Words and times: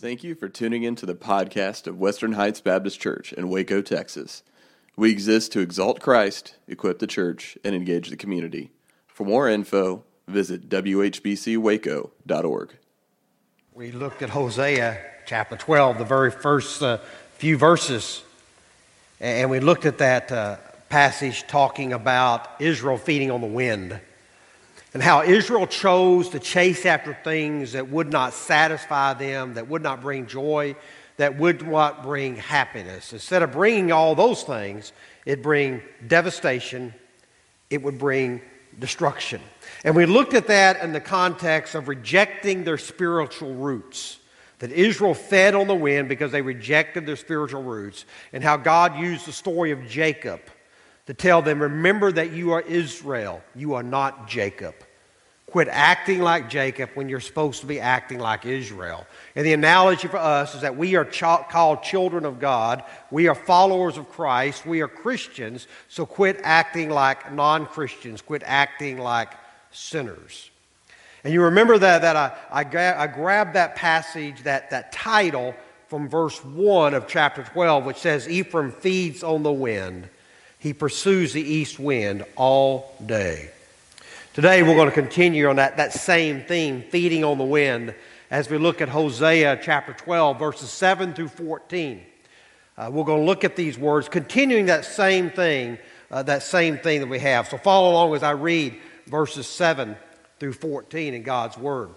Thank 0.00 0.22
you 0.22 0.36
for 0.36 0.48
tuning 0.48 0.84
in 0.84 0.94
to 0.94 1.06
the 1.06 1.16
podcast 1.16 1.88
of 1.88 1.98
Western 1.98 2.34
Heights 2.34 2.60
Baptist 2.60 3.00
Church 3.00 3.32
in 3.32 3.48
Waco, 3.48 3.82
Texas. 3.82 4.44
We 4.94 5.10
exist 5.10 5.50
to 5.52 5.60
exalt 5.60 5.98
Christ, 5.98 6.54
equip 6.68 7.00
the 7.00 7.08
church, 7.08 7.58
and 7.64 7.74
engage 7.74 8.08
the 8.08 8.16
community. 8.16 8.70
For 9.08 9.26
more 9.26 9.48
info, 9.48 10.04
visit 10.28 10.68
whbcwaco.org. 10.68 12.76
We 13.74 13.90
looked 13.90 14.22
at 14.22 14.30
Hosea 14.30 15.00
chapter 15.26 15.56
12, 15.56 15.98
the 15.98 16.04
very 16.04 16.30
first 16.30 16.80
uh, 16.80 16.98
few 17.32 17.58
verses, 17.58 18.22
and 19.18 19.50
we 19.50 19.58
looked 19.58 19.84
at 19.84 19.98
that 19.98 20.30
uh, 20.30 20.58
passage 20.90 21.44
talking 21.48 21.92
about 21.92 22.48
Israel 22.60 22.98
feeding 22.98 23.32
on 23.32 23.40
the 23.40 23.48
wind 23.48 23.98
and 24.94 25.02
how 25.02 25.22
Israel 25.22 25.66
chose 25.66 26.30
to 26.30 26.38
chase 26.38 26.86
after 26.86 27.16
things 27.22 27.72
that 27.72 27.90
would 27.90 28.10
not 28.10 28.32
satisfy 28.32 29.14
them, 29.14 29.54
that 29.54 29.68
would 29.68 29.82
not 29.82 30.00
bring 30.00 30.26
joy, 30.26 30.74
that 31.18 31.36
would 31.36 31.66
not 31.66 32.02
bring 32.02 32.36
happiness. 32.36 33.12
Instead 33.12 33.42
of 33.42 33.52
bringing 33.52 33.92
all 33.92 34.14
those 34.14 34.42
things, 34.44 34.92
it 35.26 35.42
bring 35.42 35.82
devastation, 36.06 36.94
it 37.68 37.82
would 37.82 37.98
bring 37.98 38.40
destruction. 38.78 39.40
And 39.84 39.94
we 39.94 40.06
looked 40.06 40.34
at 40.34 40.46
that 40.46 40.82
in 40.82 40.92
the 40.92 41.00
context 41.00 41.74
of 41.74 41.88
rejecting 41.88 42.64
their 42.64 42.78
spiritual 42.78 43.54
roots. 43.54 44.18
That 44.60 44.72
Israel 44.72 45.14
fed 45.14 45.54
on 45.54 45.68
the 45.68 45.74
wind 45.74 46.08
because 46.08 46.32
they 46.32 46.42
rejected 46.42 47.06
their 47.06 47.14
spiritual 47.14 47.62
roots, 47.62 48.04
and 48.32 48.42
how 48.42 48.56
God 48.56 48.98
used 48.98 49.26
the 49.26 49.32
story 49.32 49.70
of 49.70 49.86
Jacob 49.86 50.40
to 51.06 51.14
tell 51.14 51.42
them, 51.42 51.62
Remember 51.62 52.10
that 52.10 52.32
you 52.32 52.52
are 52.52 52.62
Israel, 52.62 53.40
you 53.54 53.74
are 53.74 53.84
not 53.84 54.26
Jacob. 54.26 54.74
Quit 55.50 55.68
acting 55.70 56.20
like 56.20 56.50
Jacob 56.50 56.90
when 56.92 57.08
you're 57.08 57.20
supposed 57.20 57.62
to 57.62 57.66
be 57.66 57.80
acting 57.80 58.18
like 58.18 58.44
Israel. 58.44 59.06
And 59.34 59.46
the 59.46 59.54
analogy 59.54 60.06
for 60.06 60.18
us 60.18 60.54
is 60.54 60.60
that 60.60 60.76
we 60.76 60.94
are 60.94 61.06
ch- 61.06 61.22
called 61.22 61.82
children 61.82 62.26
of 62.26 62.38
God. 62.38 62.84
We 63.10 63.28
are 63.28 63.34
followers 63.34 63.96
of 63.96 64.10
Christ. 64.10 64.66
We 64.66 64.82
are 64.82 64.88
Christians. 64.88 65.66
So 65.88 66.04
quit 66.04 66.38
acting 66.44 66.90
like 66.90 67.32
non 67.32 67.64
Christians. 67.64 68.20
Quit 68.20 68.42
acting 68.44 68.98
like 68.98 69.32
sinners. 69.70 70.50
And 71.24 71.32
you 71.32 71.42
remember 71.42 71.78
that, 71.78 72.02
that 72.02 72.16
I, 72.16 72.36
I, 72.50 72.64
gra- 72.64 73.00
I 73.00 73.06
grabbed 73.06 73.54
that 73.54 73.74
passage, 73.74 74.42
that, 74.42 74.68
that 74.70 74.92
title 74.92 75.54
from 75.88 76.08
verse 76.08 76.44
1 76.44 76.92
of 76.92 77.08
chapter 77.08 77.42
12, 77.42 77.86
which 77.86 77.96
says, 77.96 78.28
Ephraim 78.28 78.70
feeds 78.70 79.22
on 79.22 79.42
the 79.42 79.52
wind. 79.52 80.10
He 80.58 80.74
pursues 80.74 81.32
the 81.32 81.42
east 81.42 81.78
wind 81.78 82.24
all 82.36 82.94
day. 83.04 83.50
Today 84.38 84.62
we're 84.62 84.76
going 84.76 84.88
to 84.88 84.94
continue 84.94 85.48
on 85.48 85.56
that, 85.56 85.78
that 85.78 85.92
same 85.92 86.42
theme, 86.42 86.84
feeding 86.90 87.24
on 87.24 87.38
the 87.38 87.44
wind, 87.44 87.92
as 88.30 88.48
we 88.48 88.56
look 88.56 88.80
at 88.80 88.88
Hosea 88.88 89.58
chapter 89.60 89.92
12, 89.92 90.38
verses 90.38 90.70
7 90.70 91.12
through 91.12 91.30
14. 91.30 92.00
Uh, 92.76 92.88
we're 92.92 93.02
going 93.02 93.22
to 93.22 93.26
look 93.26 93.42
at 93.42 93.56
these 93.56 93.76
words, 93.76 94.08
continuing 94.08 94.66
that 94.66 94.84
same 94.84 95.28
thing, 95.30 95.76
uh, 96.12 96.22
that 96.22 96.44
same 96.44 96.78
thing 96.78 97.00
that 97.00 97.08
we 97.08 97.18
have. 97.18 97.48
So 97.48 97.58
follow 97.58 97.90
along 97.90 98.14
as 98.14 98.22
I 98.22 98.30
read 98.30 98.76
verses 99.08 99.48
7 99.48 99.96
through 100.38 100.52
14 100.52 101.14
in 101.14 101.24
God's 101.24 101.58
Word. 101.58 101.88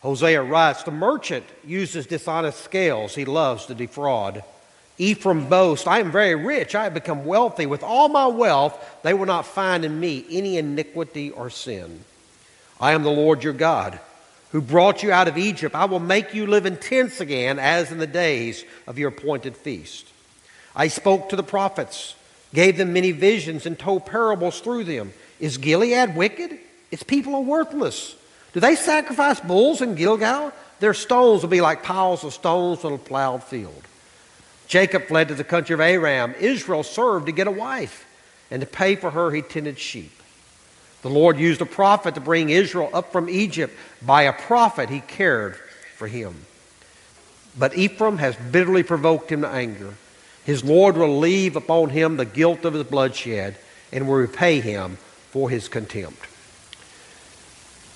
Hosea 0.00 0.42
writes, 0.42 0.84
The 0.84 0.90
merchant 0.90 1.44
uses 1.66 2.06
dishonest 2.06 2.64
scales, 2.64 3.14
he 3.14 3.26
loves 3.26 3.66
to 3.66 3.74
defraud. 3.74 4.42
Ephraim 4.98 5.48
boasts, 5.48 5.86
I 5.86 6.00
am 6.00 6.10
very 6.10 6.34
rich, 6.34 6.74
I 6.74 6.84
have 6.84 6.94
become 6.94 7.24
wealthy. 7.24 7.66
With 7.66 7.84
all 7.84 8.08
my 8.08 8.26
wealth, 8.26 8.76
they 9.02 9.14
will 9.14 9.26
not 9.26 9.46
find 9.46 9.84
in 9.84 9.98
me 9.98 10.24
any 10.28 10.58
iniquity 10.58 11.30
or 11.30 11.50
sin. 11.50 12.04
I 12.80 12.92
am 12.92 13.04
the 13.04 13.10
Lord 13.10 13.44
your 13.44 13.52
God, 13.52 14.00
who 14.50 14.60
brought 14.60 15.02
you 15.02 15.12
out 15.12 15.28
of 15.28 15.38
Egypt. 15.38 15.74
I 15.74 15.84
will 15.84 16.00
make 16.00 16.34
you 16.34 16.46
live 16.46 16.66
in 16.66 16.76
tents 16.76 17.20
again, 17.20 17.58
as 17.58 17.92
in 17.92 17.98
the 17.98 18.06
days 18.06 18.64
of 18.86 18.98
your 18.98 19.10
appointed 19.10 19.56
feast. 19.56 20.06
I 20.74 20.88
spoke 20.88 21.28
to 21.28 21.36
the 21.36 21.42
prophets, 21.42 22.16
gave 22.52 22.76
them 22.76 22.92
many 22.92 23.12
visions, 23.12 23.66
and 23.66 23.78
told 23.78 24.06
parables 24.06 24.60
through 24.60 24.84
them. 24.84 25.12
Is 25.38 25.58
Gilead 25.58 26.16
wicked? 26.16 26.58
Its 26.90 27.02
people 27.02 27.34
are 27.36 27.40
worthless. 27.40 28.16
Do 28.52 28.60
they 28.60 28.74
sacrifice 28.74 29.38
bulls 29.40 29.80
in 29.80 29.94
Gilgal? 29.94 30.52
Their 30.80 30.94
stones 30.94 31.42
will 31.42 31.50
be 31.50 31.60
like 31.60 31.82
piles 31.82 32.24
of 32.24 32.32
stones 32.32 32.84
on 32.84 32.92
a 32.92 32.98
plowed 32.98 33.44
field. 33.44 33.87
Jacob 34.68 35.08
fled 35.08 35.28
to 35.28 35.34
the 35.34 35.44
country 35.44 35.74
of 35.74 35.80
Aram. 35.80 36.34
Israel 36.38 36.82
served 36.82 37.26
to 37.26 37.32
get 37.32 37.46
a 37.46 37.50
wife, 37.50 38.06
and 38.50 38.60
to 38.60 38.66
pay 38.66 38.94
for 38.94 39.10
her, 39.10 39.30
he 39.30 39.42
tended 39.42 39.78
sheep. 39.78 40.12
The 41.02 41.10
Lord 41.10 41.38
used 41.38 41.62
a 41.62 41.66
prophet 41.66 42.14
to 42.14 42.20
bring 42.20 42.50
Israel 42.50 42.90
up 42.92 43.10
from 43.10 43.28
Egypt. 43.28 43.74
By 44.02 44.22
a 44.22 44.32
prophet, 44.32 44.90
he 44.90 45.00
cared 45.00 45.56
for 45.96 46.06
him. 46.06 46.44
But 47.58 47.76
Ephraim 47.76 48.18
has 48.18 48.36
bitterly 48.36 48.82
provoked 48.82 49.32
him 49.32 49.42
to 49.42 49.48
anger. 49.48 49.94
His 50.44 50.62
Lord 50.62 50.96
will 50.96 51.18
leave 51.18 51.56
upon 51.56 51.90
him 51.90 52.16
the 52.16 52.24
guilt 52.24 52.64
of 52.64 52.74
his 52.74 52.84
bloodshed 52.84 53.56
and 53.92 54.06
will 54.06 54.16
repay 54.16 54.60
him 54.60 54.98
for 55.30 55.48
his 55.48 55.68
contempt. 55.68 56.26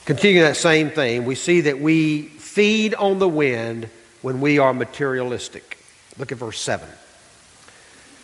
Continuing 0.05 0.47
that 0.47 0.57
same 0.57 0.91
thing, 0.91 1.25
we 1.25 1.35
see 1.35 1.63
that 1.63 1.81
we 1.81 2.23
feed 2.23 2.95
on 2.95 3.19
the 3.19 3.29
wind 3.29 3.89
when 4.21 4.41
we 4.41 4.59
are 4.59 4.75
materialistic. 4.75 5.82
Look 6.19 6.33
at 6.33 6.39
verse 6.39 6.61
7. 6.61 6.89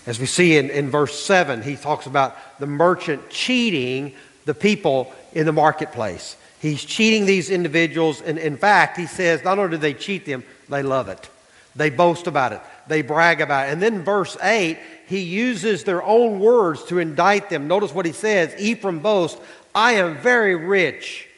As 0.06 0.19
we 0.19 0.26
see 0.26 0.56
in, 0.56 0.71
in 0.71 0.91
verse 0.91 1.19
7, 1.22 1.62
he 1.62 1.76
talks 1.76 2.06
about 2.06 2.37
the 2.59 2.66
merchant 2.66 3.28
cheating 3.31 4.15
the 4.47 4.54
people 4.54 5.12
in 5.32 5.44
the 5.47 5.53
marketplace. 5.53 6.37
He's 6.60 6.84
cheating 6.84 7.26
these 7.26 7.50
individuals, 7.50 8.21
and 8.22 8.38
in 8.38 8.56
fact, 8.56 8.97
he 8.97 9.06
says 9.06 9.44
not 9.44 9.59
only 9.59 9.72
do 9.72 9.76
they 9.76 9.94
cheat 9.94 10.25
them, 10.25 10.44
they 10.69 10.82
love 10.82 11.09
it. 11.09 11.28
They 11.76 11.91
boast 11.91 12.26
about 12.26 12.53
it, 12.53 12.60
they 12.88 13.03
brag 13.03 13.41
about 13.41 13.69
it. 13.69 13.72
And 13.72 13.82
then 13.82 14.03
verse 14.03 14.37
8, 14.43 14.78
he 15.06 15.20
uses 15.20 15.84
their 15.84 16.03
own 16.03 16.41
words 16.41 16.84
to 16.84 16.99
indict 16.99 17.50
them. 17.50 17.69
Notice 17.69 17.94
what 17.94 18.06
he 18.06 18.12
says 18.12 18.55
Ephraim 18.59 18.99
boasts, 18.99 19.41
I 19.75 19.93
am 19.93 20.16
very 20.16 20.56
rich. 20.56 21.28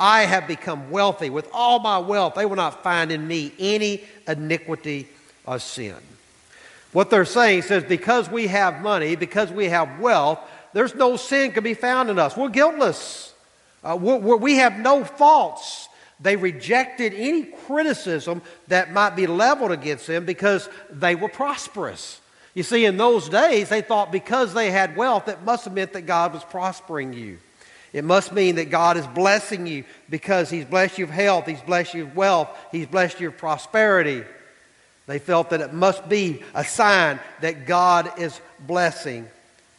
I 0.00 0.22
have 0.22 0.48
become 0.48 0.90
wealthy. 0.90 1.30
With 1.30 1.48
all 1.52 1.78
my 1.78 1.98
wealth, 1.98 2.34
they 2.34 2.46
will 2.46 2.56
not 2.56 2.82
find 2.82 3.12
in 3.12 3.28
me 3.28 3.52
any 3.58 4.02
iniquity 4.26 5.08
a 5.46 5.60
sin. 5.60 5.96
What 6.92 7.10
they're 7.10 7.24
saying 7.24 7.62
says, 7.62 7.84
because 7.84 8.30
we 8.30 8.46
have 8.46 8.80
money, 8.80 9.16
because 9.16 9.50
we 9.50 9.66
have 9.66 9.98
wealth, 9.98 10.38
there's 10.72 10.94
no 10.94 11.16
sin 11.16 11.52
can 11.52 11.64
be 11.64 11.74
found 11.74 12.10
in 12.10 12.18
us. 12.18 12.36
We're 12.36 12.48
guiltless. 12.50 13.32
Uh, 13.82 13.98
we're, 14.00 14.16
we're, 14.16 14.36
we 14.36 14.56
have 14.56 14.78
no 14.78 15.04
faults. 15.04 15.88
They 16.20 16.36
rejected 16.36 17.12
any 17.14 17.44
criticism 17.44 18.42
that 18.68 18.92
might 18.92 19.16
be 19.16 19.26
leveled 19.26 19.72
against 19.72 20.06
them 20.06 20.24
because 20.24 20.68
they 20.90 21.16
were 21.16 21.28
prosperous. 21.28 22.20
You 22.54 22.62
see, 22.62 22.84
in 22.84 22.96
those 22.96 23.28
days, 23.28 23.68
they 23.68 23.82
thought 23.82 24.12
because 24.12 24.54
they 24.54 24.70
had 24.70 24.96
wealth, 24.96 25.28
it 25.28 25.42
must 25.42 25.64
have 25.64 25.74
meant 25.74 25.92
that 25.94 26.02
God 26.02 26.32
was 26.32 26.44
prospering 26.44 27.12
you. 27.12 27.38
It 27.92 28.04
must 28.04 28.32
mean 28.32 28.56
that 28.56 28.70
God 28.70 28.96
is 28.96 29.06
blessing 29.08 29.66
you 29.66 29.84
because 30.08 30.50
He's 30.50 30.64
blessed 30.64 30.98
you 30.98 31.06
with 31.06 31.14
health, 31.14 31.46
He's 31.46 31.60
blessed 31.60 31.94
you 31.94 32.06
with 32.06 32.14
wealth, 32.14 32.48
He's 32.72 32.86
blessed 32.86 33.20
you 33.20 33.30
with 33.30 33.38
prosperity. 33.38 34.24
They 35.06 35.18
felt 35.18 35.50
that 35.50 35.60
it 35.60 35.72
must 35.72 36.08
be 36.08 36.42
a 36.54 36.64
sign 36.64 37.20
that 37.40 37.66
God 37.66 38.18
is 38.18 38.40
blessing 38.60 39.28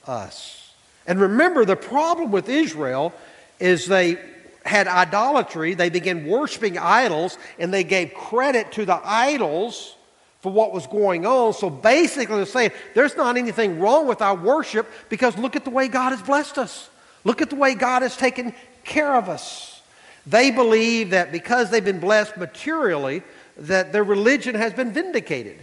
us. 0.06 0.72
And 1.08 1.20
remember, 1.20 1.66
the 1.66 1.76
problem 1.76 2.32
with 2.32 2.50
Israel 2.50 3.14
is 3.60 3.88
they 3.88 4.18
had 4.66 4.88
idolatry. 4.88 5.74
They 5.74 5.90
began 5.90 6.26
worshiping 6.26 6.78
idols, 6.78 7.38
and 7.60 7.74
they 7.74 7.84
gave 7.84 8.14
credit 8.14 8.72
to 8.74 8.86
the 8.86 9.00
idols 9.04 9.96
for 10.42 10.52
what 10.52 10.74
was 10.74 10.86
going 10.88 11.26
on. 11.26 11.54
So 11.54 11.70
basically, 11.70 12.36
they're 12.36 12.46
saying 12.46 12.72
there's 12.94 13.16
not 13.16 13.38
anything 13.38 13.80
wrong 13.80 14.08
with 14.08 14.22
our 14.22 14.36
worship 14.36 14.88
because 15.10 15.38
look 15.38 15.56
at 15.56 15.64
the 15.64 15.72
way 15.72 15.88
God 15.88 16.12
has 16.12 16.22
blessed 16.22 16.58
us. 16.58 16.90
Look 17.24 17.42
at 17.42 17.50
the 17.50 17.56
way 17.56 17.74
God 17.74 18.04
has 18.04 18.16
taken 18.16 18.54
care 18.84 19.16
of 19.16 19.28
us. 19.30 19.82
They 20.28 20.52
believe 20.52 21.12
that 21.12 21.32
because 21.32 21.70
they've 21.70 21.86
been 21.86 22.00
blessed 22.00 22.38
materially, 22.38 23.24
that 23.58 23.92
their 23.92 24.04
religion 24.04 24.56
has 24.56 24.74
been 24.74 24.92
vindicated. 24.92 25.58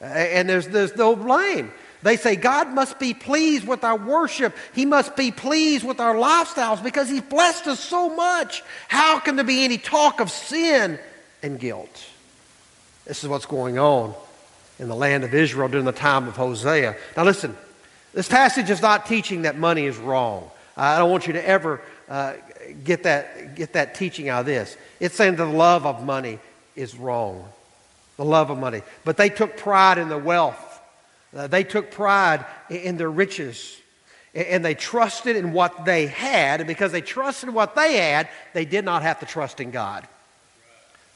And 0.00 0.48
there's, 0.48 0.68
there's 0.68 0.96
no 0.96 1.16
blame. 1.16 1.72
They 2.02 2.18
say 2.18 2.36
God 2.36 2.68
must 2.68 2.98
be 2.98 3.14
pleased 3.14 3.66
with 3.66 3.82
our 3.82 3.96
worship. 3.96 4.54
He 4.74 4.84
must 4.84 5.16
be 5.16 5.30
pleased 5.30 5.86
with 5.86 6.00
our 6.00 6.14
lifestyles 6.14 6.82
because 6.82 7.08
He's 7.08 7.22
blessed 7.22 7.66
us 7.66 7.80
so 7.80 8.14
much. 8.14 8.62
How 8.88 9.18
can 9.18 9.36
there 9.36 9.44
be 9.44 9.64
any 9.64 9.78
talk 9.78 10.20
of 10.20 10.30
sin 10.30 10.98
and 11.42 11.58
guilt? 11.58 12.04
This 13.06 13.22
is 13.24 13.28
what's 13.28 13.46
going 13.46 13.78
on 13.78 14.14
in 14.78 14.88
the 14.88 14.94
land 14.94 15.24
of 15.24 15.32
Israel 15.32 15.68
during 15.68 15.86
the 15.86 15.92
time 15.92 16.28
of 16.28 16.36
Hosea. 16.36 16.94
Now, 17.16 17.24
listen, 17.24 17.56
this 18.12 18.28
passage 18.28 18.68
is 18.68 18.82
not 18.82 19.06
teaching 19.06 19.42
that 19.42 19.56
money 19.56 19.86
is 19.86 19.96
wrong. 19.96 20.50
I 20.76 20.98
don't 20.98 21.10
want 21.10 21.26
you 21.26 21.32
to 21.34 21.48
ever 21.48 21.80
uh, 22.08 22.34
get, 22.82 23.04
that, 23.04 23.54
get 23.54 23.74
that 23.74 23.94
teaching 23.94 24.28
out 24.28 24.40
of 24.40 24.46
this. 24.46 24.76
It's 25.00 25.14
saying 25.14 25.36
the 25.36 25.46
love 25.46 25.86
of 25.86 26.04
money 26.04 26.38
is 26.76 26.96
wrong. 26.96 27.48
The 28.16 28.24
love 28.24 28.50
of 28.50 28.58
money. 28.58 28.82
But 29.04 29.16
they 29.16 29.28
took 29.28 29.56
pride 29.56 29.98
in 29.98 30.08
the 30.08 30.18
wealth, 30.18 30.80
uh, 31.36 31.46
they 31.46 31.64
took 31.64 31.90
pride 31.90 32.44
in, 32.70 32.96
their 32.96 33.10
riches. 33.10 33.78
And 34.34 34.64
they 34.64 34.74
trusted 34.74 35.36
in 35.36 35.52
what 35.52 35.84
they 35.84 36.06
had. 36.06 36.60
And 36.60 36.66
because 36.66 36.90
they 36.90 37.00
trusted 37.00 37.48
in 37.48 37.54
what 37.54 37.76
they 37.76 37.98
had, 37.98 38.28
they 38.52 38.64
did 38.64 38.84
not 38.84 39.02
have 39.02 39.20
to 39.20 39.26
trust 39.26 39.60
in 39.60 39.70
God. 39.70 40.08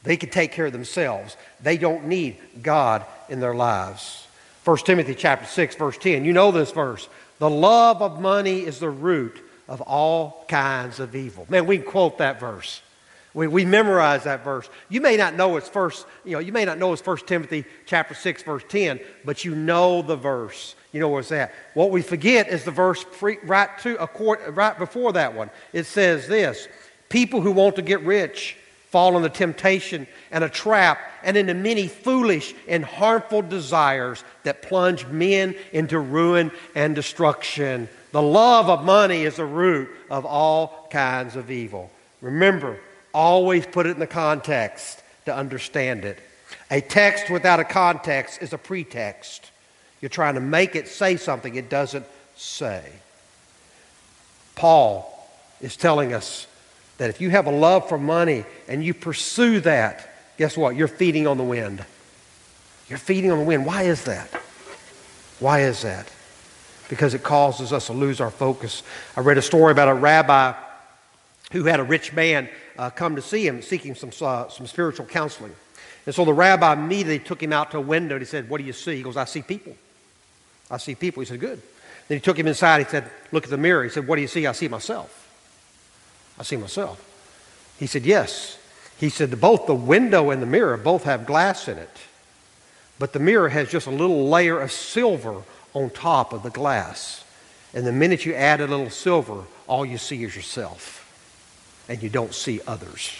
They 0.03 0.15
could 0.15 0.31
take 0.31 0.53
care 0.53 0.67
of 0.67 0.71
themselves. 0.71 1.35
They 1.61 1.77
don't 1.77 2.05
need 2.05 2.37
God 2.61 3.05
in 3.27 3.41
their 3.41 3.53
lives. 3.53 4.25
1 4.63 4.77
Timothy 4.77 5.15
chapter 5.15 5.45
6 5.45 5.75
verse 5.75 5.97
10. 5.97 6.23
You 6.23 6.31
know 6.31 6.51
this 6.51 6.71
verse. 6.71 7.09
The 7.39 7.49
love 7.49 8.01
of 8.01 8.21
money 8.21 8.59
is 8.59 8.79
the 8.79 8.89
root 8.89 9.41
of 9.67 9.81
all 9.81 10.45
kinds 10.47 10.99
of 10.99 11.15
evil. 11.15 11.45
Man, 11.49 11.65
we 11.65 11.77
can 11.77 11.85
quote 11.85 12.17
that 12.17 12.39
verse. 12.39 12.81
We, 13.33 13.47
we 13.47 13.65
memorize 13.65 14.23
that 14.23 14.43
verse. 14.43 14.67
You 14.89 15.01
may 15.01 15.15
not 15.15 15.35
know 15.35 15.57
it's 15.57 15.69
first, 15.69 16.05
you 16.25 16.33
know, 16.33 16.39
you 16.39 16.51
may 16.51 16.65
not 16.65 16.79
know 16.79 16.93
it's 16.93 17.01
First 17.01 17.27
Timothy 17.27 17.65
chapter 17.85 18.15
6, 18.15 18.43
verse 18.43 18.63
10, 18.67 18.99
but 19.23 19.45
you 19.45 19.53
know 19.53 20.01
the 20.01 20.15
verse. 20.15 20.75
You 20.91 20.99
know 20.99 21.09
where 21.09 21.19
it's 21.19 21.31
at. 21.31 21.53
What 21.75 21.91
we 21.91 22.01
forget 22.01 22.47
is 22.47 22.63
the 22.63 22.71
verse 22.71 23.05
pre, 23.11 23.37
right, 23.43 23.69
to, 23.79 24.01
a 24.01 24.07
court, 24.07 24.41
right 24.49 24.77
before 24.77 25.13
that 25.13 25.35
one. 25.35 25.51
It 25.73 25.85
says 25.85 26.27
this 26.27 26.67
People 27.09 27.41
who 27.41 27.51
want 27.51 27.75
to 27.75 27.83
get 27.83 28.01
rich 28.01 28.55
fall 28.89 29.15
into 29.15 29.29
temptation 29.29 30.07
and 30.31 30.43
a 30.43 30.49
trap 30.49 30.99
and 31.23 31.37
into 31.37 31.53
many 31.53 31.87
foolish 31.87 32.55
and 32.67 32.83
harmful 32.83 33.43
desires 33.43 34.23
that 34.43 34.63
plunge 34.63 35.05
men 35.05 35.53
into 35.71 35.99
ruin 35.99 36.51
and 36.73 36.95
destruction. 36.95 37.87
The 38.11 38.21
love 38.21 38.67
of 38.69 38.83
money 38.83 39.25
is 39.25 39.35
the 39.35 39.45
root 39.45 39.89
of 40.09 40.25
all 40.25 40.87
kinds 40.89 41.35
of 41.35 41.51
evil. 41.51 41.91
Remember, 42.21 42.79
always 43.13 43.65
put 43.65 43.85
it 43.85 43.91
in 43.91 43.99
the 43.99 44.07
context 44.07 45.01
to 45.25 45.35
understand 45.35 46.05
it. 46.05 46.19
A 46.71 46.81
text 46.81 47.29
without 47.29 47.59
a 47.59 47.63
context 47.63 48.41
is 48.41 48.53
a 48.53 48.57
pretext. 48.57 49.51
You're 50.01 50.09
trying 50.09 50.35
to 50.35 50.41
make 50.41 50.75
it 50.75 50.87
say 50.87 51.17
something 51.17 51.55
it 51.55 51.69
doesn't 51.69 52.05
say. 52.35 52.83
Paul 54.55 55.29
is 55.61 55.75
telling 55.75 56.13
us 56.13 56.47
that 56.97 57.09
if 57.09 57.21
you 57.21 57.29
have 57.29 57.47
a 57.47 57.51
love 57.51 57.89
for 57.89 57.97
money 57.97 58.45
and 58.67 58.83
you 58.83 58.93
pursue 58.93 59.59
that, 59.61 60.09
guess 60.37 60.57
what? 60.57 60.75
You're 60.75 60.87
feeding 60.87 61.27
on 61.27 61.37
the 61.37 61.43
wind. 61.43 61.83
You're 62.87 62.99
feeding 62.99 63.31
on 63.31 63.39
the 63.39 63.45
wind. 63.45 63.65
Why 63.65 63.83
is 63.83 64.03
that? 64.05 64.29
Why 65.39 65.61
is 65.61 65.81
that? 65.83 66.11
Because 66.89 67.13
it 67.13 67.23
causes 67.23 67.71
us 67.71 67.87
to 67.87 67.93
lose 67.93 68.19
our 68.19 68.31
focus. 68.31 68.83
I 69.15 69.21
read 69.21 69.37
a 69.37 69.41
story 69.41 69.71
about 69.71 69.87
a 69.87 69.93
rabbi 69.93 70.53
who 71.51 71.65
had 71.65 71.79
a 71.79 71.83
rich 71.83 72.13
man 72.13 72.49
uh, 72.79 72.89
come 72.89 73.17
to 73.17 73.21
see 73.21 73.45
him 73.45 73.61
seeking 73.61 73.93
some, 73.93 74.11
uh, 74.21 74.47
some 74.47 74.65
spiritual 74.65 75.05
counseling. 75.05 75.53
And 76.05 76.15
so 76.15 76.23
the 76.23 76.33
rabbi 76.33 76.73
immediately 76.73 77.19
took 77.19 77.43
him 77.43 77.51
out 77.51 77.71
to 77.71 77.77
a 77.77 77.81
window 77.81 78.15
and 78.15 78.21
he 78.21 78.25
said, 78.25 78.49
What 78.49 78.59
do 78.59 78.63
you 78.63 78.71
see? 78.73 78.95
He 78.95 79.03
goes, 79.03 79.17
I 79.17 79.25
see 79.25 79.41
people. 79.41 79.75
I 80.71 80.77
see 80.77 80.95
people. 80.95 81.19
He 81.21 81.27
said, 81.27 81.41
Good. 81.41 81.61
Then 82.07 82.17
he 82.17 82.21
took 82.21 82.39
him 82.39 82.47
inside. 82.47 82.79
He 82.79 82.89
said, 82.89 83.09
Look 83.33 83.43
at 83.43 83.49
the 83.49 83.57
mirror. 83.57 83.83
He 83.83 83.89
said, 83.89 84.07
What 84.07 84.15
do 84.15 84.21
you 84.21 84.29
see? 84.29 84.47
I 84.47 84.53
see 84.53 84.69
myself. 84.69 85.27
I 86.39 86.43
see 86.43 86.55
myself. 86.55 87.05
He 87.77 87.85
said, 87.85 88.05
Yes. 88.05 88.57
He 88.97 89.09
said, 89.09 89.41
Both 89.41 89.67
the 89.67 89.75
window 89.75 90.29
and 90.29 90.41
the 90.41 90.47
mirror 90.47 90.77
both 90.77 91.03
have 91.03 91.25
glass 91.25 91.67
in 91.67 91.77
it, 91.77 91.97
but 92.97 93.11
the 93.11 93.19
mirror 93.19 93.49
has 93.49 93.69
just 93.69 93.87
a 93.87 93.91
little 93.91 94.29
layer 94.29 94.59
of 94.59 94.71
silver 94.71 95.43
on 95.73 95.89
top 95.89 96.31
of 96.31 96.43
the 96.43 96.49
glass. 96.49 97.25
And 97.73 97.85
the 97.85 97.91
minute 97.91 98.25
you 98.25 98.33
add 98.33 98.61
a 98.61 98.67
little 98.67 98.89
silver, 98.89 99.43
all 99.67 99.85
you 99.85 99.97
see 99.97 100.23
is 100.23 100.35
yourself, 100.35 100.98
and 101.89 102.01
you 102.01 102.09
don't 102.09 102.33
see 102.33 102.61
others. 102.65 103.11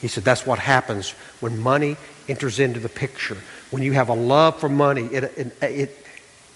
He 0.00 0.08
said, 0.08 0.24
That's 0.24 0.44
what 0.44 0.58
happens 0.58 1.12
when 1.40 1.58
money 1.60 1.96
enters 2.28 2.58
into 2.58 2.80
the 2.80 2.88
picture. 2.88 3.38
When 3.70 3.82
you 3.82 3.92
have 3.92 4.08
a 4.08 4.14
love 4.14 4.60
for 4.60 4.68
money, 4.68 5.04
it, 5.04 5.24
it, 5.24 5.62
it 5.62 6.06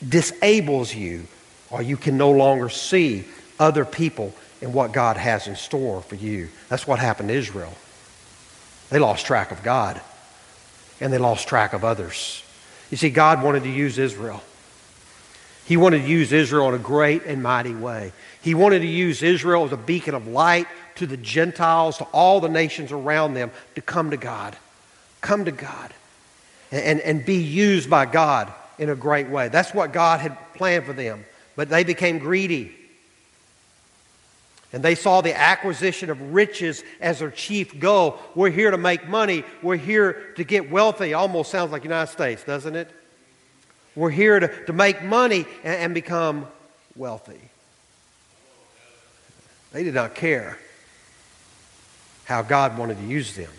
disables 0.07 0.93
you, 0.95 1.27
or 1.71 1.81
you 1.81 1.97
can 1.97 2.19
no 2.19 2.33
longer 2.33 2.69
see 2.69 3.25
other 3.59 3.85
people 3.85 4.35
and 4.61 4.75
what 4.75 4.93
God 4.93 5.17
has 5.17 5.47
in 5.47 5.57
store 5.57 6.03
for 6.03 6.17
you. 6.17 6.49
That's 6.69 6.87
what 6.87 6.99
happened 6.99 7.29
to 7.29 7.35
Israel. 7.35 7.73
They 8.91 8.99
lost 8.99 9.27
track 9.27 9.51
of 9.53 9.63
God 9.63 10.01
and 11.01 11.13
they 11.13 11.19
lost 11.19 11.49
track 11.49 11.73
of 11.73 11.85
others. 11.85 12.43
You 12.91 12.97
see, 12.97 13.11
God 13.11 13.43
wanted 13.43 13.65
to 13.65 13.71
use 13.71 13.99
Israel. 13.99 14.43
He 15.67 15.77
wanted 15.77 16.03
to 16.03 16.09
use 16.09 16.33
Israel 16.33 16.69
in 16.69 16.75
a 16.75 16.79
great 16.79 17.25
and 17.25 17.43
mighty 17.43 17.75
way. 17.75 18.13
He 18.41 18.55
wanted 18.55 18.81
to 18.81 18.87
use 18.87 19.21
Israel 19.25 19.65
as 19.65 19.73
a 19.73 19.77
beacon 19.77 20.15
of 20.15 20.29
light 20.29 20.69
to 20.95 21.07
the 21.07 21.17
Gentiles, 21.17 21.99
to 21.99 22.05
all 22.05 22.41
the 22.41 22.49
nations 22.49 22.93
around 22.93 23.35
them, 23.35 23.51
to 23.75 23.81
come 23.81 24.11
to 24.13 24.17
God. 24.17 24.57
Come 25.21 25.45
to 25.45 25.51
God. 25.51 25.93
And, 26.71 27.01
and, 27.01 27.25
be 27.25 27.37
used 27.37 27.91
by 27.91 28.07
God 28.07 28.53
in 28.79 28.91
a 28.91 28.95
great 28.95 29.29
way. 29.29 29.49
That's 29.49 29.75
what 29.75 29.93
God 29.93 30.21
had 30.21 30.37
planned 30.55 30.85
for 30.85 30.93
them. 30.93 31.25
But 31.57 31.69
they 31.69 31.83
became 31.83 32.19
greedy. 32.19 32.73
And 34.73 34.85
they 34.85 34.95
saw 34.95 35.21
the 35.21 35.37
acquisition 35.37 36.11
of 36.11 36.33
riches 36.33 36.85
as 37.01 37.21
their 37.21 37.31
chief 37.31 37.81
goal. 37.81 38.19
We're 38.35 38.51
here 38.51 38.71
to 38.71 38.79
make 38.79 39.09
money. 39.09 39.43
We're 39.63 39.77
here 39.77 40.33
to 40.37 40.45
get 40.45 40.71
wealthy. 40.71 41.15
Almost 41.15 41.51
sounds 41.51 41.73
like 41.73 41.83
United 41.83 42.13
States, 42.13 42.45
doesn't 42.45 42.77
it? 42.77 42.91
We're 43.97 44.11
here 44.11 44.39
to, 44.39 44.67
to 44.67 44.73
make 44.73 45.03
money 45.03 45.47
and, 45.65 45.75
and 45.75 45.95
become 45.95 46.47
wealthy. 46.95 47.41
They 49.73 49.83
did 49.83 49.95
not 49.95 50.15
care 50.15 50.59
how 52.27 52.43
God 52.43 52.79
wanted 52.79 52.99
to 52.99 53.05
use 53.05 53.35
them. 53.35 53.51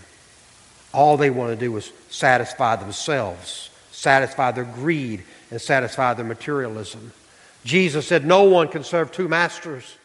All 0.93 1.17
they 1.17 1.29
wanted 1.29 1.59
to 1.59 1.65
do 1.65 1.71
was 1.71 1.91
satisfy 2.09 2.75
themselves, 2.75 3.69
satisfy 3.91 4.51
their 4.51 4.63
greed, 4.63 5.23
and 5.51 5.59
satisfy 5.59 6.13
their 6.13 6.25
materialism. 6.25 7.11
Jesus 7.63 8.07
said, 8.07 8.25
No 8.25 8.43
one 8.43 8.67
can 8.67 8.83
serve 8.83 9.11
two 9.11 9.27
masters. 9.27 9.97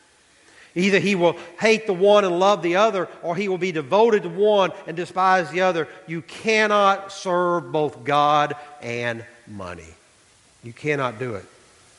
Either 0.75 0.99
he 0.99 1.15
will 1.15 1.37
hate 1.61 1.87
the 1.87 1.93
one 1.93 2.25
and 2.25 2.39
love 2.39 2.63
the 2.63 2.77
other, 2.77 3.09
or 3.23 3.37
he 3.37 3.49
will 3.49 3.59
be 3.59 3.73
devoted 3.73 4.23
to 4.23 4.29
one 4.31 4.73
and 4.87 4.97
despise 4.97 5.51
the 5.51 5.61
other. 5.61 5.87
You 6.07 6.23
cannot 6.23 7.13
serve 7.13 7.71
both 7.71 8.05
God 8.05 8.57
and 8.81 9.25
money. 9.47 9.95
You 10.63 10.73
cannot 10.73 11.19
do 11.19 11.35
it. 11.35 11.45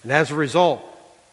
And 0.03 0.11
as 0.11 0.31
a 0.31 0.35
result, 0.35 0.81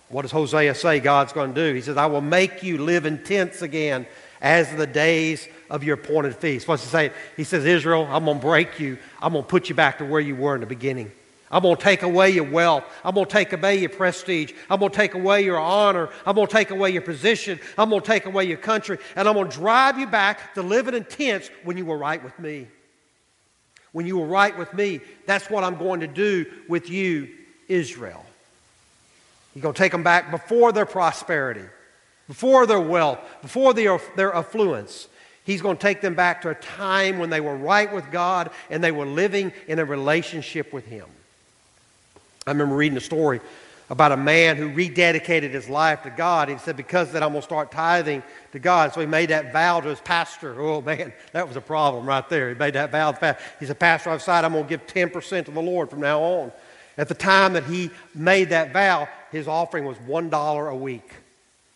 what 0.09 0.23
does 0.23 0.33
Hosea 0.33 0.75
say 0.75 1.01
God's 1.01 1.33
going 1.33 1.55
to 1.55 1.69
do? 1.69 1.75
He 1.75 1.81
says, 1.81 1.97
I 1.97 2.07
will 2.07 2.21
make 2.21 2.63
you 2.63 2.79
live 2.79 3.07
in 3.07 3.23
tents 3.23 3.63
again 3.63 4.07
as 4.41 4.75
the 4.75 4.87
days 4.87 5.47
of 5.69 5.85
your 5.85 5.95
appointed 5.95 6.35
feast. 6.35 6.67
What's 6.67 6.83
he 6.83 6.89
say? 6.89 7.13
He 7.37 7.45
says, 7.45 7.65
Israel, 7.65 8.09
I'm 8.11 8.25
going 8.25 8.39
to 8.39 8.45
break 8.45 8.81
you. 8.81 8.99
I'm 9.23 9.33
going 9.33 9.45
to 9.45 9.49
put 9.49 9.69
you 9.69 9.75
back 9.75 9.99
to 9.99 10.05
where 10.05 10.21
you 10.21 10.35
were 10.35 10.55
in 10.55 10.61
the 10.61 10.67
beginning. 10.67 11.13
I'm 11.53 11.63
going 11.63 11.77
to 11.77 11.83
take 11.83 12.03
away 12.03 12.31
your 12.31 12.45
wealth. 12.45 12.85
I'm 13.05 13.15
going 13.15 13.27
to 13.27 13.33
take 13.33 13.53
away 13.53 13.79
your 13.79 13.91
prestige. 13.91 14.53
I'm 14.69 14.79
going 14.79 14.93
to 14.93 14.97
take 14.97 15.15
away 15.15 15.43
your 15.43 15.59
honor. 15.59 16.09
I'm 16.25 16.37
going 16.37 16.47
to 16.47 16.53
take 16.53 16.71
away 16.71 16.91
your 16.91 17.03
position. 17.03 17.59
I'm 17.77 17.91
going 17.91 18.03
to 18.03 18.07
take 18.07 18.27
away 18.27 18.45
your 18.45 18.57
country. 18.57 18.99
And 19.17 19.29
I'm 19.29 19.35
going 19.35 19.49
to 19.49 19.57
drive 19.57 19.99
you 19.99 20.07
back 20.07 20.55
to 20.55 20.63
living 20.63 20.95
in 20.95 21.05
tents 21.05 21.51
when 21.65 21.77
you 21.77 21.85
were 21.85 21.99
right 21.99 22.23
with 22.23 22.39
me. 22.39 22.69
When 23.93 24.07
you 24.07 24.19
were 24.19 24.27
right 24.27 24.57
with 24.57 24.73
me, 24.73 25.01
that's 25.27 25.51
what 25.51 25.65
I'm 25.65 25.77
going 25.77 26.01
to 26.01 26.07
do 26.07 26.47
with 26.69 26.91
you, 26.91 27.29
Israel. 27.69 28.25
You're 29.55 29.63
going 29.63 29.75
to 29.75 29.79
take 29.79 29.93
them 29.93 30.05
back 30.05 30.31
before 30.31 30.73
their 30.73 30.87
prosperity, 30.87 31.65
before 32.29 32.67
their 32.67 32.81
wealth, 32.81 33.19
before 33.43 33.75
their, 33.75 34.01
their 34.17 34.35
affluence. 34.35 35.09
He's 35.45 35.61
going 35.61 35.77
to 35.77 35.83
take 35.83 36.01
them 36.01 36.15
back 36.15 36.43
to 36.43 36.51
a 36.51 36.55
time 36.55 37.19
when 37.19 37.31
they 37.31 37.41
were 37.41 37.57
right 37.57 37.93
with 37.93 38.11
God 38.13 38.51
and 38.69 38.85
they 38.85 38.93
were 38.93 39.07
living 39.07 39.53
in 39.67 39.81
a 39.81 39.85
relationship 39.85 40.73
with 40.73 40.87
Him. 40.87 41.07
I 42.47 42.53
remember 42.53 42.77
reading 42.77 42.97
a 42.97 43.03
story 43.03 43.41
about 43.91 44.13
a 44.13 44.17
man 44.17 44.57
who 44.57 44.71
rededicated 44.71 45.51
his 45.51 45.69
life 45.69 46.05
to 46.05 46.11
God. 46.11 46.49
He 46.49 46.57
said, 46.59 46.77
Because 46.77 47.11
that 47.13 47.25
I'm 47.25 47.31
going 47.31 47.43
to 47.43 47.47
start 47.47 47.73
tithing 47.73 48.23
to 48.53 48.59
God. 48.61 48.95
So 48.95 49.01
he 49.01 49.07
made 49.07 49.31
that 49.31 49.53
vow 49.53 49.81
to 49.81 49.89
his 49.89 50.01
pastor. 50.01 50.59
Oh, 50.61 50.81
man, 50.81 51.13
that 51.33 51.47
was 51.47 51.57
a 51.57 51.61
problem 51.61 52.07
right 52.07 52.27
there. 52.29 52.49
He 52.51 52.55
made 52.55 52.75
that 52.75 52.93
vow. 52.93 53.13
He 53.59 53.67
said, 53.67 53.79
Pastor, 53.79 54.11
I've 54.11 54.21
decided 54.21 54.47
I'm 54.47 54.53
going 54.53 54.65
to 54.65 54.69
give 54.69 54.87
10% 54.87 55.45
to 55.47 55.51
the 55.51 55.61
Lord 55.61 55.91
from 55.91 56.01
now 56.01 56.23
on. 56.23 56.53
At 56.97 57.09
the 57.09 57.15
time 57.15 57.55
that 57.55 57.65
he 57.65 57.91
made 58.15 58.51
that 58.51 58.73
vow, 58.73 59.09
his 59.33 59.49
offering 59.49 59.85
was 59.85 59.97
$1 59.99 60.71
a 60.71 60.77
week. 60.77 61.11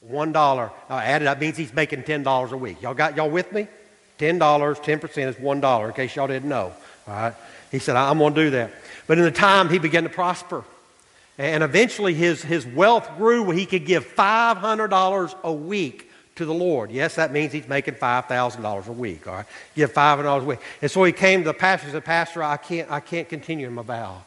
$1. 0.08 0.32
Now, 0.32 0.72
added 0.90 1.26
up 1.26 1.40
means 1.40 1.56
he's 1.56 1.74
making 1.74 2.04
$10 2.04 2.52
a 2.52 2.56
week. 2.56 2.80
Y'all 2.80 2.94
got 2.94 3.16
y'all 3.16 3.30
with 3.30 3.50
me? 3.52 3.66
$10, 4.18 4.38
10% 4.38 5.28
is 5.28 5.34
$1, 5.36 5.88
in 5.88 5.94
case 5.94 6.14
y'all 6.14 6.28
didn't 6.28 6.48
know. 6.48 6.72
All 7.08 7.14
right? 7.14 7.34
He 7.72 7.80
said, 7.80 7.96
I'm 7.96 8.18
going 8.18 8.34
to 8.34 8.44
do 8.44 8.50
that. 8.50 8.70
But 9.08 9.18
in 9.18 9.24
the 9.24 9.32
time, 9.32 9.68
he 9.68 9.78
began 9.78 10.04
to 10.04 10.08
prosper. 10.08 10.64
And 11.36 11.64
eventually, 11.64 12.14
his, 12.14 12.42
his 12.42 12.64
wealth 12.64 13.16
grew 13.16 13.50
he 13.50 13.66
could 13.66 13.86
give 13.86 14.06
$500 14.14 15.34
a 15.42 15.52
week 15.52 16.10
to 16.36 16.44
the 16.44 16.54
Lord. 16.54 16.90
Yes, 16.90 17.16
that 17.16 17.32
means 17.32 17.52
he's 17.52 17.68
making 17.68 17.94
$5,000 17.94 18.86
a 18.86 18.92
week, 18.92 19.26
all 19.26 19.34
right? 19.34 19.46
Give 19.74 19.92
$500 19.92 20.40
a 20.40 20.44
week. 20.44 20.58
And 20.82 20.90
so 20.90 21.04
he 21.04 21.12
came 21.12 21.40
to 21.40 21.46
the 21.46 21.54
pastor 21.54 21.86
and 21.86 21.92
said, 21.92 22.04
Pastor, 22.04 22.42
I 22.42 22.56
can't, 22.56 22.90
I 22.90 23.00
can't 23.00 23.28
continue 23.28 23.66
in 23.66 23.74
my 23.74 23.82
vow. 23.82 24.22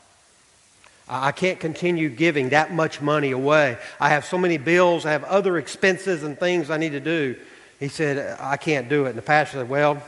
I 1.09 1.31
can't 1.31 1.59
continue 1.59 2.09
giving 2.09 2.49
that 2.49 2.73
much 2.73 3.01
money 3.01 3.31
away. 3.31 3.77
I 3.99 4.09
have 4.09 4.25
so 4.25 4.37
many 4.37 4.57
bills, 4.57 5.05
I 5.05 5.11
have 5.11 5.23
other 5.23 5.57
expenses 5.57 6.23
and 6.23 6.37
things 6.37 6.69
I 6.69 6.77
need 6.77 6.91
to 6.91 6.99
do. 6.99 7.37
He 7.79 7.87
said, 7.87 8.37
I 8.41 8.57
can't 8.57 8.89
do 8.89 9.05
it. 9.05 9.09
And 9.09 9.17
the 9.17 9.21
pastor 9.21 9.59
said, 9.59 9.69
Well, 9.69 10.01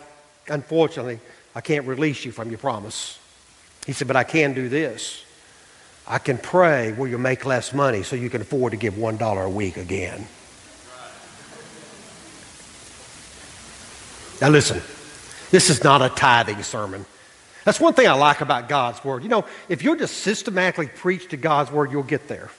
unfortunately, 0.50 1.20
I 1.56 1.62
can't 1.62 1.86
release 1.88 2.26
you 2.26 2.32
from 2.32 2.50
your 2.50 2.58
promise. 2.58 3.18
He 3.86 3.94
said, 3.94 4.08
But 4.08 4.18
I 4.18 4.26
can 4.26 4.54
do 4.54 4.68
this. 4.68 5.24
I 6.10 6.18
can 6.18 6.40
pray 6.40 6.92
where 6.92 7.08
you 7.08 7.20
make 7.20 7.46
less 7.46 7.72
money 7.72 8.02
so 8.02 8.16
you 8.16 8.32
can 8.32 8.42
afford 8.42 8.72
to 8.72 8.78
give 8.78 8.96
$1 8.96 9.46
a 9.46 9.50
week 9.50 9.78
again. 9.78 10.28
Now, 14.42 14.50
listen, 14.50 14.82
This 15.52 15.70
is 15.70 15.84
not 15.84 16.02
a 16.02 16.10
tithing 16.10 16.62
sermon. 16.64 17.06
That's 17.66 17.80
one 17.80 17.94
thing 17.94 18.08
I 18.08 18.14
like 18.14 18.42
about 18.42 18.70
God's 18.70 19.04
Word. 19.04 19.24
You 19.24 19.30
know, 19.30 19.46
if 19.68 19.84
you'll 19.84 19.96
just 19.96 20.18
systematically 20.18 20.88
preach 20.88 21.30
to 21.30 21.38
God's 21.38 21.72
Word, 21.72 21.92
you'll 21.92 22.04
get 22.04 22.28
there. 22.28 22.50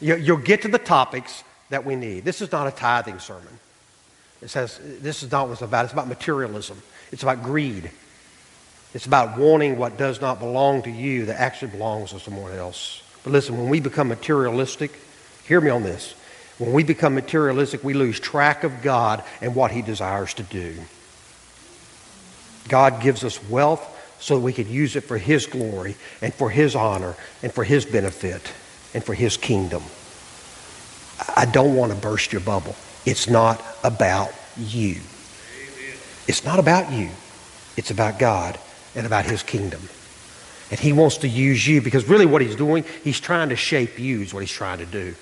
You'll 0.00 0.36
get 0.36 0.62
to 0.62 0.68
the 0.68 0.78
topics 0.78 1.42
that 1.70 1.84
we 1.84 1.96
need. 1.96 2.24
This 2.24 2.40
is 2.40 2.52
not 2.52 2.66
a 2.66 2.70
tithing 2.70 3.18
sermon. 3.18 3.58
It 4.42 4.48
says 4.48 4.78
this 5.00 5.22
is 5.22 5.32
not 5.32 5.46
what 5.46 5.54
it's 5.54 5.62
about. 5.62 5.84
It's 5.84 5.92
about 5.92 6.08
materialism. 6.08 6.80
It's 7.10 7.22
about 7.22 7.42
greed. 7.42 7.90
It's 8.96 9.04
about 9.04 9.36
wanting 9.36 9.76
what 9.76 9.98
does 9.98 10.22
not 10.22 10.38
belong 10.38 10.84
to 10.84 10.90
you 10.90 11.26
that 11.26 11.38
actually 11.38 11.72
belongs 11.72 12.12
to 12.12 12.18
someone 12.18 12.52
else. 12.52 13.02
But 13.24 13.34
listen, 13.34 13.58
when 13.58 13.68
we 13.68 13.78
become 13.78 14.08
materialistic, 14.08 14.90
hear 15.46 15.60
me 15.60 15.68
on 15.68 15.82
this. 15.82 16.14
When 16.56 16.72
we 16.72 16.82
become 16.82 17.14
materialistic, 17.14 17.84
we 17.84 17.92
lose 17.92 18.18
track 18.18 18.64
of 18.64 18.80
God 18.80 19.22
and 19.42 19.54
what 19.54 19.70
He 19.70 19.82
desires 19.82 20.32
to 20.32 20.44
do. 20.44 20.76
God 22.70 23.02
gives 23.02 23.22
us 23.22 23.38
wealth 23.50 23.86
so 24.18 24.36
that 24.36 24.40
we 24.40 24.54
can 24.54 24.70
use 24.70 24.96
it 24.96 25.02
for 25.02 25.18
His 25.18 25.44
glory 25.44 25.96
and 26.22 26.32
for 26.32 26.48
His 26.48 26.74
honor 26.74 27.16
and 27.42 27.52
for 27.52 27.64
His 27.64 27.84
benefit 27.84 28.50
and 28.94 29.04
for 29.04 29.12
His 29.12 29.36
kingdom. 29.36 29.82
I 31.36 31.44
don't 31.44 31.74
want 31.74 31.92
to 31.92 31.98
burst 31.98 32.32
your 32.32 32.40
bubble. 32.40 32.74
It's 33.04 33.28
not 33.28 33.62
about 33.84 34.32
you. 34.56 35.00
It's 36.26 36.46
not 36.46 36.58
about 36.58 36.90
you. 36.90 37.10
It's 37.76 37.90
about 37.90 38.18
God 38.18 38.58
and 38.96 39.06
about 39.06 39.26
His 39.26 39.42
kingdom. 39.42 39.88
And 40.70 40.80
He 40.80 40.92
wants 40.92 41.18
to 41.18 41.28
use 41.28 41.66
you 41.66 41.80
because 41.80 42.08
really 42.08 42.26
what 42.26 42.42
He's 42.42 42.56
doing, 42.56 42.84
He's 43.04 43.20
trying 43.20 43.50
to 43.50 43.56
shape 43.56 43.98
you, 43.98 44.22
is 44.22 44.34
what 44.34 44.40
He's 44.40 44.50
trying 44.50 44.78
to 44.78 44.86
do. 44.86 45.14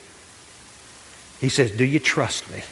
He 1.40 1.48
says, 1.50 1.70
Do 1.70 1.84
you 1.84 1.98
trust 1.98 2.50
me? 2.50 2.62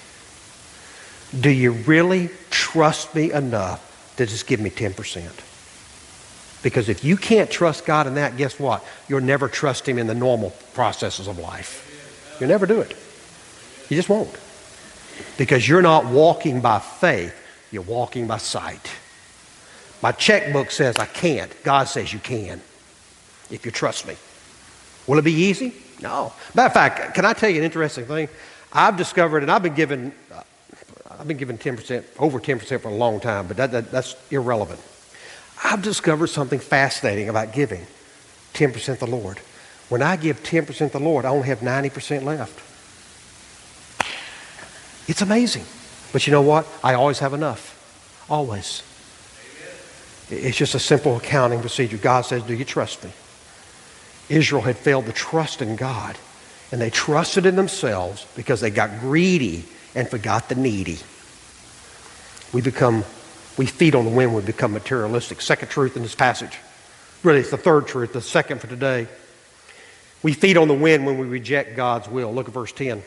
Do 1.39 1.51
you 1.51 1.73
really 1.73 2.31
trust 2.51 3.15
me 3.15 3.33
enough 3.33 4.15
to 4.17 4.27
just 4.27 4.47
give 4.47 4.61
me 4.61 4.71
10%? 4.71 5.31
Because 6.63 6.89
if 6.89 7.05
you 7.05 7.17
can't 7.17 7.51
trust 7.51 7.85
God 7.85 8.07
in 8.07 8.15
that, 8.15 8.37
guess 8.37 8.59
what? 8.59 8.85
You'll 9.09 9.21
never 9.21 9.49
trust 9.49 9.89
Him 9.89 9.99
in 9.99 10.07
the 10.07 10.15
normal 10.15 10.51
processes 10.75 11.27
of 11.27 11.39
life. 11.39 12.37
You'll 12.39 12.51
never 12.51 12.67
do 12.67 12.81
it. 12.81 12.97
You 13.89 13.97
just 13.97 14.09
won't. 14.09 14.35
Because 15.37 15.69
you're 15.69 15.83
not 15.83 16.07
walking 16.07 16.61
by 16.61 16.79
faith, 16.79 17.35
you're 17.71 17.83
walking 17.83 18.27
by 18.27 18.39
sight. 18.39 18.91
My 20.03 20.13
checkbook 20.13 20.71
says 20.71 20.97
I 20.97 21.07
can't. 21.07 21.51
God 21.63 21.85
says 21.85 22.13
you 22.13 22.19
can 22.19 22.61
if 23.51 23.65
you 23.65 23.71
trust 23.71 24.07
me. 24.07 24.17
Will 25.07 25.19
it 25.19 25.25
be 25.25 25.33
easy? 25.33 25.75
No. 26.01 26.33
Matter 26.55 26.67
of 26.67 26.73
fact, 26.73 27.15
can 27.15 27.25
I 27.25 27.33
tell 27.33 27.49
you 27.49 27.59
an 27.59 27.65
interesting 27.65 28.07
thing? 28.07 28.29
I've 28.73 28.97
discovered, 28.97 29.43
and 29.43 29.51
I've 29.51 29.63
been 29.63 29.75
given, 29.75 30.13
uh, 30.33 30.43
I've 31.11 31.29
been 31.29 31.37
given 31.37 31.59
10%, 31.59 32.05
over 32.19 32.41
10% 32.41 32.81
for 32.81 32.89
a 32.89 32.95
long 32.95 33.21
time, 33.21 33.47
but 33.47 33.57
that, 33.59 33.71
that, 33.73 33.91
that's 33.91 34.17
irrelevant. 34.31 34.81
I've 35.63 35.83
discovered 35.83 36.29
something 36.29 36.59
fascinating 36.59 37.29
about 37.29 37.53
giving 37.53 37.87
10% 38.55 38.85
to 38.85 38.95
the 38.95 39.07
Lord. 39.07 39.39
When 39.89 40.03
I 40.03 40.17
give 40.17 40.43
10% 40.43 40.67
to 40.77 40.89
the 40.89 40.99
Lord, 40.99 41.25
I 41.25 41.29
only 41.29 41.49
have 41.49 41.61
90% 41.61 42.25
left. 42.25 42.59
It's 45.09 45.23
amazing. 45.23 45.65
But 46.13 46.27
you 46.27 46.33
know 46.33 46.43
what? 46.43 46.67
I 46.83 46.95
always 46.95 47.19
have 47.19 47.35
enough. 47.35 48.27
Always. 48.29 48.83
It's 50.31 50.57
just 50.57 50.75
a 50.75 50.79
simple 50.79 51.17
accounting 51.17 51.61
procedure. 51.61 51.99
God 51.99 52.23
says, 52.23 52.43
Do 52.43 52.55
you 52.55 52.65
trust 52.65 53.05
me? 53.05 53.11
Israel 54.29 54.63
had 54.63 54.77
failed 54.77 55.07
to 55.07 55.13
trust 55.13 55.61
in 55.61 55.77
God, 55.77 56.17
and 56.71 56.81
they 56.81 56.91
trusted 56.91 57.45
in 57.45 57.57
themselves 57.57 58.27
because 58.35 58.61
they 58.61 58.71
got 58.71 59.01
greedy 59.01 59.65
and 59.95 60.09
forgot 60.09 60.49
the 60.49 60.55
needy. 60.55 60.99
We 62.53 62.63
become, 62.63 63.05
we 63.59 63.67
feed 63.67 63.95
on 63.95 64.05
the 64.05 64.11
wind, 64.11 64.35
we 64.35 64.43
become 64.43 64.73
materialistic. 64.73 65.41
Second 65.41 65.69
truth 65.69 65.97
in 65.97 66.03
this 66.03 66.15
passage. 66.15 66.59
Really, 67.23 67.41
it's 67.41 67.51
the 67.51 67.57
third 67.57 67.87
truth, 67.87 68.13
the 68.13 68.21
second 68.21 68.61
for 68.61 68.67
today. 68.67 69.07
We 70.23 70.33
feed 70.33 70.57
on 70.57 70.69
the 70.69 70.75
wind 70.75 71.05
when 71.05 71.19
we 71.19 71.27
reject 71.27 71.77
God's 71.77 72.09
will. 72.09 72.33
Look 72.33 72.49
at 72.49 72.55
verse 72.55 72.73
10. 72.73 73.03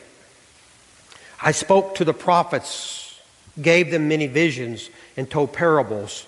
I 1.40 1.52
spoke 1.52 1.96
to 1.96 2.04
the 2.04 2.14
prophets, 2.14 3.18
gave 3.60 3.90
them 3.90 4.08
many 4.08 4.26
visions, 4.26 4.90
and 5.16 5.28
told 5.28 5.52
parables 5.52 6.26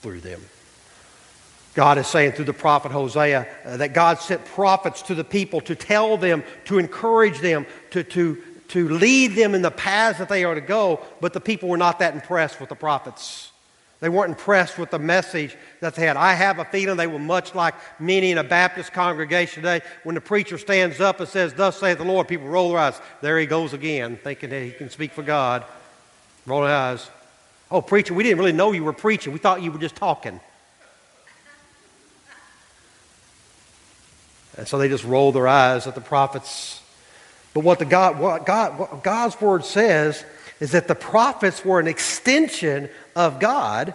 through 0.00 0.20
them. 0.20 0.40
God 1.74 1.98
is 1.98 2.06
saying 2.06 2.32
through 2.32 2.46
the 2.46 2.54
prophet 2.54 2.90
Hosea 2.90 3.46
uh, 3.64 3.76
that 3.76 3.92
God 3.92 4.18
sent 4.18 4.44
prophets 4.46 5.02
to 5.02 5.14
the 5.14 5.24
people 5.24 5.60
to 5.60 5.74
tell 5.74 6.16
them, 6.16 6.42
to 6.64 6.78
encourage 6.78 7.40
them, 7.40 7.66
to, 7.90 8.02
to, 8.02 8.42
to 8.68 8.88
lead 8.88 9.34
them 9.36 9.54
in 9.54 9.60
the 9.60 9.70
paths 9.70 10.18
that 10.18 10.30
they 10.30 10.44
are 10.44 10.54
to 10.54 10.62
go, 10.62 11.00
but 11.20 11.34
the 11.34 11.40
people 11.40 11.68
were 11.68 11.76
not 11.76 11.98
that 11.98 12.14
impressed 12.14 12.60
with 12.60 12.70
the 12.70 12.74
prophets. 12.74 13.52
They 14.00 14.08
weren't 14.08 14.30
impressed 14.30 14.78
with 14.78 14.90
the 14.90 14.98
message 14.98 15.56
that 15.80 15.94
they 15.94 16.06
had. 16.06 16.16
I 16.16 16.34
have 16.34 16.58
a 16.58 16.64
feeling 16.64 16.96
they 16.96 17.06
were 17.06 17.18
much 17.18 17.54
like 17.54 17.74
many 17.98 18.30
in 18.30 18.38
a 18.38 18.44
Baptist 18.44 18.92
congregation 18.92 19.62
today. 19.62 19.84
When 20.02 20.14
the 20.14 20.20
preacher 20.20 20.58
stands 20.58 21.00
up 21.00 21.20
and 21.20 21.28
says, 21.28 21.54
Thus 21.54 21.78
saith 21.78 21.98
the 21.98 22.04
Lord, 22.04 22.28
people 22.28 22.46
roll 22.46 22.70
their 22.70 22.78
eyes. 22.78 23.00
There 23.22 23.38
he 23.38 23.46
goes 23.46 23.72
again, 23.72 24.18
thinking 24.22 24.50
that 24.50 24.62
he 24.62 24.70
can 24.70 24.90
speak 24.90 25.12
for 25.12 25.22
God. 25.22 25.64
Roll 26.46 26.62
their 26.62 26.74
eyes. 26.74 27.08
Oh, 27.70 27.82
preacher, 27.82 28.14
we 28.14 28.22
didn't 28.22 28.38
really 28.38 28.52
know 28.52 28.72
you 28.72 28.84
were 28.84 28.92
preaching. 28.92 29.32
We 29.32 29.38
thought 29.38 29.62
you 29.62 29.72
were 29.72 29.78
just 29.78 29.96
talking. 29.96 30.40
And 34.56 34.66
so 34.66 34.78
they 34.78 34.88
just 34.88 35.04
roll 35.04 35.32
their 35.32 35.48
eyes 35.48 35.86
at 35.86 35.94
the 35.94 36.00
prophets. 36.00 36.80
But 37.52 37.64
what, 37.64 37.78
the 37.78 37.84
God, 37.84 38.18
what, 38.18 38.46
God, 38.46 38.78
what 38.78 39.02
God's 39.02 39.40
word 39.40 39.64
says 39.64 40.24
is 40.60 40.72
that 40.72 40.88
the 40.88 40.94
prophets 40.94 41.64
were 41.64 41.80
an 41.80 41.86
extension 41.86 42.88
of 43.14 43.40
God, 43.40 43.94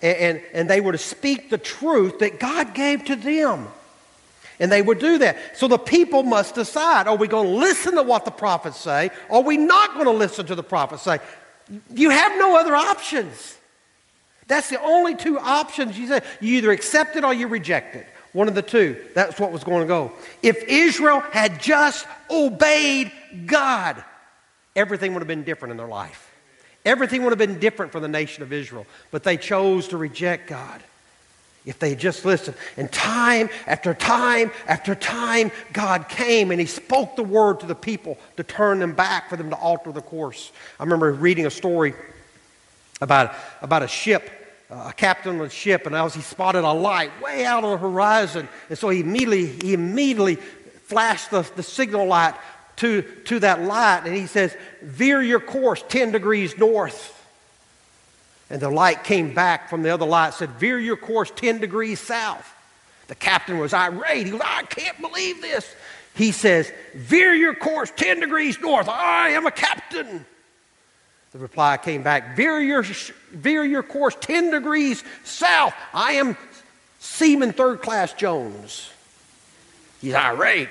and, 0.00 0.16
and, 0.16 0.42
and 0.52 0.70
they 0.70 0.80
were 0.80 0.92
to 0.92 0.98
speak 0.98 1.50
the 1.50 1.58
truth 1.58 2.20
that 2.20 2.38
God 2.38 2.74
gave 2.74 3.06
to 3.06 3.16
them. 3.16 3.68
And 4.60 4.70
they 4.70 4.82
would 4.82 4.98
do 4.98 5.18
that. 5.18 5.56
So 5.56 5.68
the 5.68 5.78
people 5.78 6.24
must 6.24 6.54
decide 6.54 7.06
are 7.06 7.16
we 7.16 7.28
going 7.28 7.46
to 7.46 7.54
listen 7.54 7.94
to 7.94 8.02
what 8.02 8.24
the 8.24 8.30
prophets 8.30 8.78
say? 8.78 9.10
Or 9.28 9.38
are 9.38 9.42
we 9.42 9.56
not 9.56 9.94
going 9.94 10.06
to 10.06 10.12
listen 10.12 10.46
to 10.46 10.54
the 10.54 10.64
prophets 10.64 11.02
say? 11.02 11.20
You 11.94 12.10
have 12.10 12.38
no 12.38 12.58
other 12.58 12.74
options. 12.74 13.56
That's 14.46 14.70
the 14.70 14.80
only 14.82 15.14
two 15.14 15.38
options 15.38 15.98
you 15.98 16.08
say. 16.08 16.20
You 16.40 16.56
either 16.58 16.70
accept 16.70 17.16
it 17.16 17.24
or 17.24 17.34
you 17.34 17.48
reject 17.48 17.94
it. 17.94 18.06
One 18.32 18.48
of 18.48 18.54
the 18.54 18.62
two. 18.62 18.96
That's 19.14 19.38
what 19.38 19.52
was 19.52 19.64
going 19.64 19.82
to 19.82 19.86
go. 19.86 20.12
If 20.42 20.62
Israel 20.64 21.20
had 21.20 21.60
just 21.60 22.06
obeyed 22.30 23.12
God, 23.46 24.02
everything 24.74 25.12
would 25.12 25.20
have 25.20 25.28
been 25.28 25.44
different 25.44 25.72
in 25.72 25.76
their 25.76 25.88
life. 25.88 26.32
Everything 26.84 27.22
would 27.24 27.30
have 27.30 27.38
been 27.38 27.58
different 27.58 27.92
for 27.92 28.00
the 28.00 28.08
nation 28.08 28.42
of 28.42 28.52
Israel. 28.52 28.86
But 29.10 29.22
they 29.22 29.36
chose 29.36 29.88
to 29.88 29.96
reject 29.96 30.48
God. 30.48 30.82
If 31.68 31.78
they 31.78 31.94
just 31.94 32.24
listened. 32.24 32.56
And 32.76 32.90
time 32.90 33.50
after 33.66 33.92
time 33.92 34.50
after 34.66 34.94
time, 34.94 35.50
God 35.72 36.08
came 36.08 36.50
and 36.50 36.58
He 36.58 36.66
spoke 36.66 37.14
the 37.14 37.22
word 37.22 37.60
to 37.60 37.66
the 37.66 37.74
people 37.74 38.16
to 38.36 38.42
turn 38.42 38.78
them 38.78 38.94
back, 38.94 39.28
for 39.28 39.36
them 39.36 39.50
to 39.50 39.56
alter 39.56 39.92
the 39.92 40.00
course. 40.00 40.50
I 40.80 40.84
remember 40.84 41.12
reading 41.12 41.44
a 41.46 41.50
story 41.50 41.94
about, 43.00 43.34
about 43.60 43.82
a 43.82 43.88
ship 43.88 44.30
a 44.70 44.92
captain 44.92 45.40
of 45.40 45.48
the 45.48 45.50
ship, 45.50 45.86
and 45.86 45.96
as 45.96 46.14
he 46.14 46.20
spotted 46.20 46.62
a 46.62 46.72
light 46.72 47.10
way 47.22 47.44
out 47.46 47.64
on 47.64 47.70
the 47.70 47.78
horizon, 47.78 48.46
and 48.68 48.76
so 48.76 48.90
he 48.90 49.00
immediately, 49.00 49.46
he 49.46 49.72
immediately 49.72 50.36
flashed 50.36 51.30
the, 51.30 51.40
the 51.56 51.62
signal 51.62 52.06
light 52.06 52.34
to, 52.76 53.02
to 53.24 53.38
that 53.40 53.62
light, 53.62 54.02
and 54.04 54.14
he 54.14 54.26
says, 54.26 54.54
Veer 54.82 55.22
your 55.22 55.40
course 55.40 55.82
10 55.88 56.12
degrees 56.12 56.56
north. 56.58 57.14
And 58.50 58.60
the 58.60 58.70
light 58.70 59.04
came 59.04 59.34
back 59.34 59.68
from 59.68 59.82
the 59.82 59.90
other 59.90 60.06
light, 60.06 60.34
said, 60.34 60.50
Veer 60.52 60.78
your 60.78 60.96
course 60.96 61.30
10 61.34 61.60
degrees 61.60 62.00
south. 62.00 62.54
The 63.08 63.14
captain 63.14 63.58
was 63.58 63.74
irate. 63.74 64.26
He 64.26 64.32
was, 64.32 64.42
I 64.44 64.62
can't 64.62 65.00
believe 65.00 65.42
this. 65.42 65.74
He 66.14 66.32
says, 66.32 66.72
Veer 66.94 67.34
your 67.34 67.54
course 67.54 67.92
10 67.94 68.20
degrees 68.20 68.60
north. 68.60 68.88
I 68.88 69.30
am 69.30 69.46
a 69.46 69.50
captain. 69.50 70.24
The 71.32 71.38
reply 71.38 71.76
came 71.76 72.02
back, 72.02 72.36
Veer 72.36 72.58
your, 72.60 72.82
veer 72.82 73.64
your 73.64 73.82
course 73.82 74.16
10 74.18 74.50
degrees 74.50 75.04
south. 75.24 75.74
I 75.92 76.12
am 76.12 76.36
Seaman 77.00 77.52
Third 77.52 77.82
Class 77.82 78.14
Jones. 78.14 78.90
He's 80.00 80.14
irate. 80.14 80.70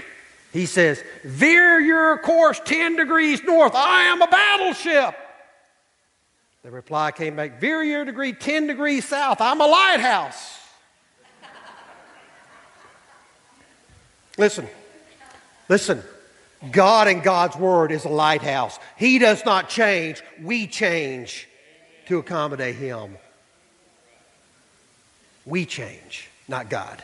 He 0.51 0.65
says, 0.65 1.03
Veer 1.24 1.79
your 1.79 2.17
course 2.17 2.60
10 2.65 2.96
degrees 2.96 3.43
north. 3.43 3.75
I 3.75 4.03
am 4.05 4.22
a 4.22 4.27
battleship. 4.27 5.15
The 6.64 6.72
reply 6.72 7.12
came 7.12 7.36
back, 7.36 7.60
Veer 7.60 7.84
your 7.84 8.06
degree 8.06 8.34
10 8.34 8.68
degrees 8.68 9.06
south. 9.06 9.42
I'm 9.42 9.62
a 9.62 9.68
lighthouse. 9.68 10.60
listen, 14.38 14.68
listen. 15.70 16.04
God 16.72 17.08
and 17.08 17.22
God's 17.22 17.56
Word 17.56 17.92
is 17.92 18.06
a 18.06 18.10
lighthouse. 18.10 18.80
He 18.98 19.20
does 19.20 19.46
not 19.46 19.70
change, 19.70 20.24
we 20.42 20.66
change 20.68 21.48
to 22.08 22.18
accommodate 22.18 22.76
Him. 22.76 23.18
We 25.46 25.66
change, 25.66 26.30
not 26.48 26.70
God. 26.70 27.02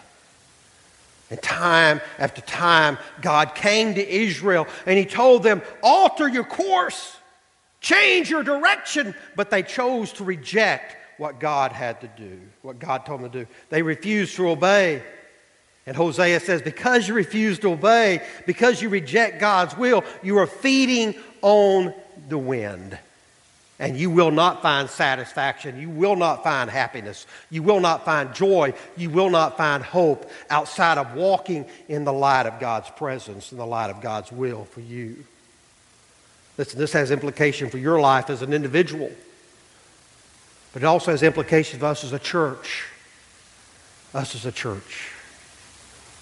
And 1.29 1.41
time 1.41 2.01
after 2.19 2.41
time, 2.41 2.97
God 3.21 3.55
came 3.55 3.93
to 3.95 4.07
Israel 4.07 4.67
and 4.85 4.97
He 4.97 5.05
told 5.05 5.43
them, 5.43 5.61
alter 5.81 6.27
your 6.27 6.43
course, 6.43 7.15
change 7.83 8.31
your 8.31 8.41
direction. 8.41 9.13
But 9.35 9.51
they 9.51 9.61
chose 9.61 10.11
to 10.13 10.23
reject 10.23 10.97
what 11.19 11.39
God 11.39 11.71
had 11.71 12.01
to 12.01 12.07
do, 12.07 12.39
what 12.63 12.79
God 12.79 13.05
told 13.05 13.21
them 13.21 13.29
to 13.29 13.45
do. 13.45 13.47
They 13.69 13.83
refused 13.83 14.35
to 14.37 14.49
obey. 14.49 15.03
And 15.85 15.95
Hosea 15.95 16.39
says, 16.39 16.61
because 16.61 17.07
you 17.07 17.13
refuse 17.13 17.59
to 17.59 17.73
obey, 17.73 18.21
because 18.47 18.81
you 18.81 18.89
reject 18.89 19.39
God's 19.39 19.77
will, 19.77 20.03
you 20.23 20.37
are 20.37 20.47
feeding 20.47 21.13
on 21.41 21.93
the 22.29 22.37
wind. 22.37 22.97
And 23.79 23.97
you 23.97 24.09
will 24.09 24.31
not 24.31 24.61
find 24.61 24.89
satisfaction. 24.89 25.81
You 25.81 25.89
will 25.89 26.15
not 26.15 26.43
find 26.43 26.69
happiness. 26.69 27.27
You 27.49 27.63
will 27.63 27.81
not 27.81 28.05
find 28.05 28.33
joy. 28.33 28.73
You 28.95 29.09
will 29.09 29.29
not 29.29 29.57
find 29.57 29.83
hope 29.83 30.31
outside 30.49 30.97
of 30.97 31.15
walking 31.15 31.65
in 31.89 32.05
the 32.05 32.13
light 32.13 32.45
of 32.45 32.61
God's 32.61 32.89
presence 32.91 33.51
and 33.51 33.59
the 33.59 33.65
light 33.65 33.89
of 33.89 33.99
God's 33.99 34.31
will 34.31 34.63
for 34.65 34.79
you. 34.79 35.25
Listen, 36.57 36.79
this 36.79 36.93
has 36.93 37.11
implication 37.11 37.69
for 37.69 37.77
your 37.77 37.99
life 37.99 38.29
as 38.29 38.41
an 38.41 38.53
individual, 38.53 39.11
but 40.71 40.83
it 40.83 40.85
also 40.85 41.11
has 41.11 41.23
implications 41.23 41.79
for 41.79 41.87
us 41.87 42.03
as 42.03 42.13
a 42.13 42.19
church. 42.19 42.85
Us 44.13 44.35
as 44.35 44.45
a 44.45 44.51
church. 44.51 45.09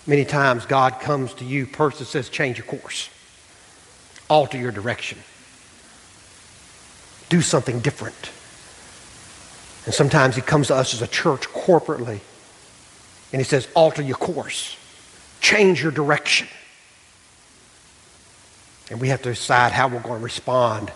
Many 0.08 0.24
times 0.24 0.66
God 0.66 1.00
comes 1.02 1.34
to 1.36 1.46
you, 1.46 1.66
person 1.66 2.06
says, 2.06 2.30
change 2.30 2.58
your 2.58 2.66
course, 2.66 3.10
alter 4.30 4.58
your 4.58 4.72
direction, 4.72 5.20
do 7.30 7.42
something 7.42 7.80
different. 7.82 8.32
And 9.86 9.94
sometimes 9.94 10.36
He 10.36 10.42
comes 10.42 10.68
to 10.68 10.76
us 10.76 10.94
as 10.94 11.02
a 11.02 11.08
church 11.08 11.50
corporately, 11.50 12.20
and 13.34 13.42
He 13.42 13.44
says, 13.44 13.68
alter 13.76 14.02
your 14.02 14.16
course, 14.16 14.78
change 15.42 15.84
your 15.84 15.92
direction. 15.92 16.48
And 18.92 19.00
we 19.00 19.08
have 19.08 19.22
to 19.22 19.30
decide 19.30 19.72
how 19.72 19.88
we're 19.88 20.02
going 20.02 20.20
to 20.20 20.24
respond 20.24 20.92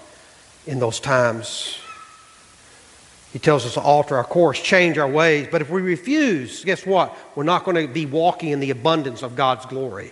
in 0.68 0.80
those 0.80 1.00
times. 1.00 1.80
He 3.32 3.40
tells 3.40 3.66
us 3.66 3.76
to 3.76 3.82
alter 3.82 4.18
our 4.18 4.24
course, 4.26 4.62
change 4.62 4.98
our 4.98 5.08
ways. 5.08 5.48
But 5.50 5.62
if 5.62 5.70
we 5.70 5.82
refuse, 5.82 6.66
guess 6.66 6.86
what? 6.86 7.18
We're 7.36 7.44
not 7.44 7.64
going 7.64 7.88
to 7.88 7.92
be 7.92 8.06
walking 8.06 8.50
in 8.50 8.60
the 8.60 8.72
abundance 8.72 9.24
of 9.24 9.38
God's 9.38 9.66
glory. 9.66 10.12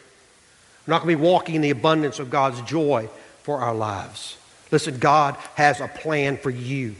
We're 0.88 0.94
not 0.94 1.04
going 1.04 1.16
to 1.16 1.22
be 1.22 1.28
walking 1.28 1.56
in 1.56 1.62
the 1.62 1.72
abundance 1.72 2.20
of 2.20 2.30
God's 2.30 2.62
joy 2.62 3.10
for 3.44 3.60
our 3.60 3.76
lives. 3.76 4.38
Listen, 4.72 4.98
God 4.98 5.36
has 5.56 5.82
a 5.82 5.90
plan 5.90 6.38
for 6.38 6.50
you. 6.50 6.96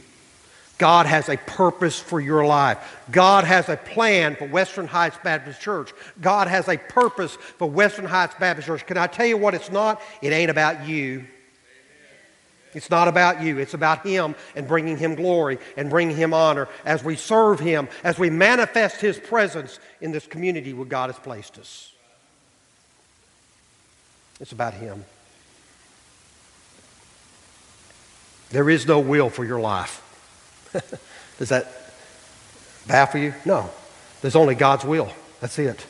God 0.84 1.06
has 1.06 1.30
a 1.30 1.38
purpose 1.38 1.98
for 1.98 2.20
your 2.20 2.44
life. 2.44 3.06
God 3.10 3.44
has 3.44 3.70
a 3.70 3.76
plan 3.78 4.36
for 4.36 4.46
Western 4.46 4.86
Heights 4.86 5.16
Baptist 5.24 5.58
Church. 5.58 5.94
God 6.20 6.46
has 6.46 6.68
a 6.68 6.76
purpose 6.76 7.36
for 7.36 7.70
Western 7.70 8.04
Heights 8.04 8.34
Baptist 8.38 8.66
Church. 8.66 8.84
Can 8.84 8.98
I 8.98 9.06
tell 9.06 9.24
you 9.24 9.38
what 9.38 9.54
it's 9.54 9.70
not? 9.70 10.02
It 10.20 10.34
ain't 10.34 10.50
about 10.50 10.86
you. 10.86 11.24
It's 12.74 12.90
not 12.90 13.08
about 13.08 13.40
you. 13.40 13.56
It's 13.56 13.72
about 13.72 14.06
Him 14.06 14.34
and 14.54 14.68
bringing 14.68 14.98
Him 14.98 15.14
glory 15.14 15.56
and 15.78 15.88
bringing 15.88 16.18
Him 16.18 16.34
honor 16.34 16.68
as 16.84 17.02
we 17.02 17.16
serve 17.16 17.60
Him, 17.60 17.88
as 18.02 18.18
we 18.18 18.28
manifest 18.28 19.00
His 19.00 19.18
presence 19.18 19.78
in 20.02 20.12
this 20.12 20.26
community 20.26 20.74
where 20.74 20.84
God 20.84 21.08
has 21.08 21.18
placed 21.18 21.56
us. 21.56 21.92
It's 24.38 24.52
about 24.52 24.74
Him. 24.74 25.06
There 28.50 28.68
is 28.68 28.86
no 28.86 29.00
will 29.00 29.30
for 29.30 29.46
your 29.46 29.60
life. 29.60 30.02
Does 31.38 31.48
that 31.48 31.70
baffle 32.86 33.20
you? 33.20 33.34
No. 33.44 33.70
There's 34.20 34.36
only 34.36 34.54
God's 34.54 34.84
will. 34.84 35.10
That's 35.40 35.58
it. 35.58 35.84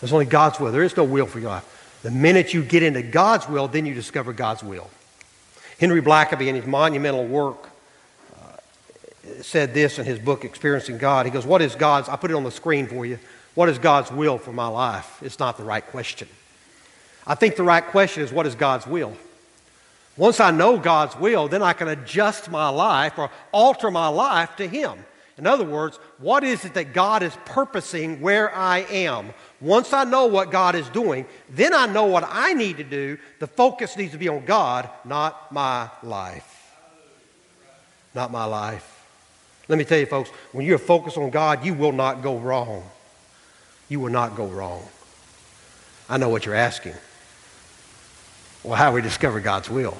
There's 0.00 0.12
only 0.12 0.26
God's 0.26 0.58
will. 0.58 0.72
There 0.72 0.82
is 0.82 0.96
no 0.96 1.04
will 1.04 1.26
for 1.26 1.38
your 1.38 1.50
life. 1.50 1.98
The 2.02 2.10
minute 2.10 2.54
you 2.54 2.62
get 2.62 2.82
into 2.82 3.02
God's 3.02 3.48
will, 3.48 3.68
then 3.68 3.86
you 3.86 3.94
discover 3.94 4.32
God's 4.32 4.62
will. 4.62 4.88
Henry 5.78 6.02
Blackaby, 6.02 6.46
in 6.48 6.54
his 6.54 6.66
monumental 6.66 7.26
work, 7.26 7.68
uh, 8.34 8.56
said 9.42 9.74
this 9.74 9.98
in 9.98 10.06
his 10.06 10.18
book, 10.18 10.44
Experiencing 10.44 10.98
God. 10.98 11.26
He 11.26 11.32
goes, 11.32 11.46
What 11.46 11.62
is 11.62 11.74
God's? 11.74 12.08
I 12.08 12.16
put 12.16 12.30
it 12.30 12.34
on 12.34 12.44
the 12.44 12.50
screen 12.50 12.86
for 12.86 13.04
you. 13.04 13.18
What 13.54 13.68
is 13.68 13.78
God's 13.78 14.10
will 14.10 14.38
for 14.38 14.52
my 14.52 14.68
life? 14.68 15.22
It's 15.22 15.38
not 15.38 15.56
the 15.56 15.64
right 15.64 15.84
question. 15.84 16.28
I 17.26 17.34
think 17.34 17.56
the 17.56 17.62
right 17.62 17.84
question 17.84 18.22
is, 18.22 18.32
What 18.32 18.46
is 18.46 18.54
God's 18.54 18.86
will? 18.86 19.14
Once 20.20 20.38
I 20.38 20.50
know 20.50 20.76
God's 20.76 21.16
will, 21.16 21.48
then 21.48 21.62
I 21.62 21.72
can 21.72 21.88
adjust 21.88 22.50
my 22.50 22.68
life 22.68 23.18
or 23.18 23.30
alter 23.52 23.90
my 23.90 24.08
life 24.08 24.54
to 24.56 24.68
Him. 24.68 24.98
In 25.38 25.46
other 25.46 25.64
words, 25.64 25.98
what 26.18 26.44
is 26.44 26.66
it 26.66 26.74
that 26.74 26.92
God 26.92 27.22
is 27.22 27.34
purposing 27.46 28.20
where 28.20 28.54
I 28.54 28.80
am? 28.90 29.30
Once 29.62 29.94
I 29.94 30.04
know 30.04 30.26
what 30.26 30.50
God 30.50 30.74
is 30.74 30.86
doing, 30.90 31.24
then 31.48 31.72
I 31.72 31.86
know 31.86 32.04
what 32.04 32.28
I 32.28 32.52
need 32.52 32.76
to 32.76 32.84
do. 32.84 33.16
The 33.38 33.46
focus 33.46 33.96
needs 33.96 34.12
to 34.12 34.18
be 34.18 34.28
on 34.28 34.44
God, 34.44 34.90
not 35.06 35.50
my 35.50 35.88
life. 36.02 36.76
Not 38.14 38.30
my 38.30 38.44
life. 38.44 39.06
Let 39.68 39.78
me 39.78 39.86
tell 39.86 39.98
you, 39.98 40.04
folks, 40.04 40.28
when 40.52 40.66
you're 40.66 40.76
focused 40.76 41.16
on 41.16 41.30
God, 41.30 41.64
you 41.64 41.72
will 41.72 41.92
not 41.92 42.22
go 42.22 42.36
wrong. 42.36 42.84
You 43.88 44.00
will 44.00 44.12
not 44.12 44.36
go 44.36 44.48
wrong. 44.48 44.82
I 46.10 46.18
know 46.18 46.28
what 46.28 46.44
you're 46.44 46.54
asking. 46.54 46.96
Well, 48.62 48.76
how 48.76 48.90
do 48.90 48.96
we 48.96 49.00
discover 49.00 49.40
God's 49.40 49.70
will? 49.70 49.96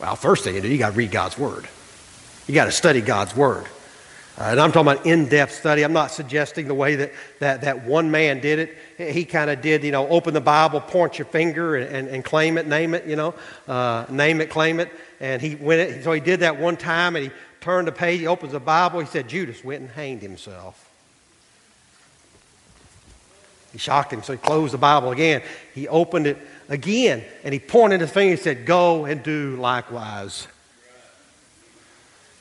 Well, 0.00 0.14
first 0.16 0.44
thing 0.44 0.54
you 0.54 0.60
do, 0.60 0.68
you 0.68 0.78
got 0.78 0.90
to 0.90 0.96
read 0.96 1.10
God's 1.10 1.38
Word. 1.38 1.66
You 2.46 2.54
got 2.54 2.66
to 2.66 2.72
study 2.72 3.00
God's 3.00 3.34
Word. 3.34 3.66
Uh, 4.38 4.44
and 4.44 4.60
I'm 4.60 4.70
talking 4.70 4.92
about 4.92 5.06
in-depth 5.06 5.52
study. 5.52 5.82
I'm 5.82 5.94
not 5.94 6.10
suggesting 6.10 6.68
the 6.68 6.74
way 6.74 6.96
that, 6.96 7.12
that, 7.38 7.62
that 7.62 7.84
one 7.84 8.10
man 8.10 8.40
did 8.40 8.58
it. 8.58 9.12
He 9.14 9.24
kind 9.24 9.48
of 9.48 9.62
did, 9.62 9.82
you 9.82 9.92
know, 9.92 10.06
open 10.08 10.34
the 10.34 10.42
Bible, 10.42 10.82
point 10.82 11.18
your 11.18 11.24
finger, 11.24 11.76
and, 11.76 11.96
and, 11.96 12.08
and 12.08 12.24
claim 12.24 12.58
it, 12.58 12.66
name 12.66 12.92
it, 12.92 13.06
you 13.06 13.16
know, 13.16 13.34
uh, 13.66 14.04
name 14.10 14.42
it, 14.42 14.50
claim 14.50 14.78
it. 14.78 14.90
And 15.20 15.40
he 15.40 15.54
went 15.54 15.80
it. 15.80 16.04
So 16.04 16.12
he 16.12 16.20
did 16.20 16.40
that 16.40 16.58
one 16.58 16.76
time, 16.76 17.16
and 17.16 17.24
he 17.24 17.30
turned 17.62 17.88
the 17.88 17.92
page. 17.92 18.20
He 18.20 18.26
opens 18.26 18.52
the 18.52 18.60
Bible. 18.60 19.00
He 19.00 19.06
said 19.06 19.26
Judas 19.26 19.64
went 19.64 19.80
and 19.80 19.90
hanged 19.90 20.20
himself. 20.20 20.82
He 23.72 23.78
shocked 23.78 24.12
him, 24.12 24.22
so 24.22 24.32
he 24.32 24.38
closed 24.38 24.74
the 24.74 24.78
Bible 24.78 25.12
again. 25.12 25.42
He 25.74 25.88
opened 25.88 26.26
it 26.26 26.38
again, 26.68 27.24
and 27.44 27.52
he 27.52 27.60
pointed 27.60 28.00
his 28.00 28.10
finger 28.10 28.32
and 28.32 28.40
said, 28.40 28.66
"Go 28.66 29.04
and 29.04 29.22
do 29.22 29.56
likewise." 29.56 30.48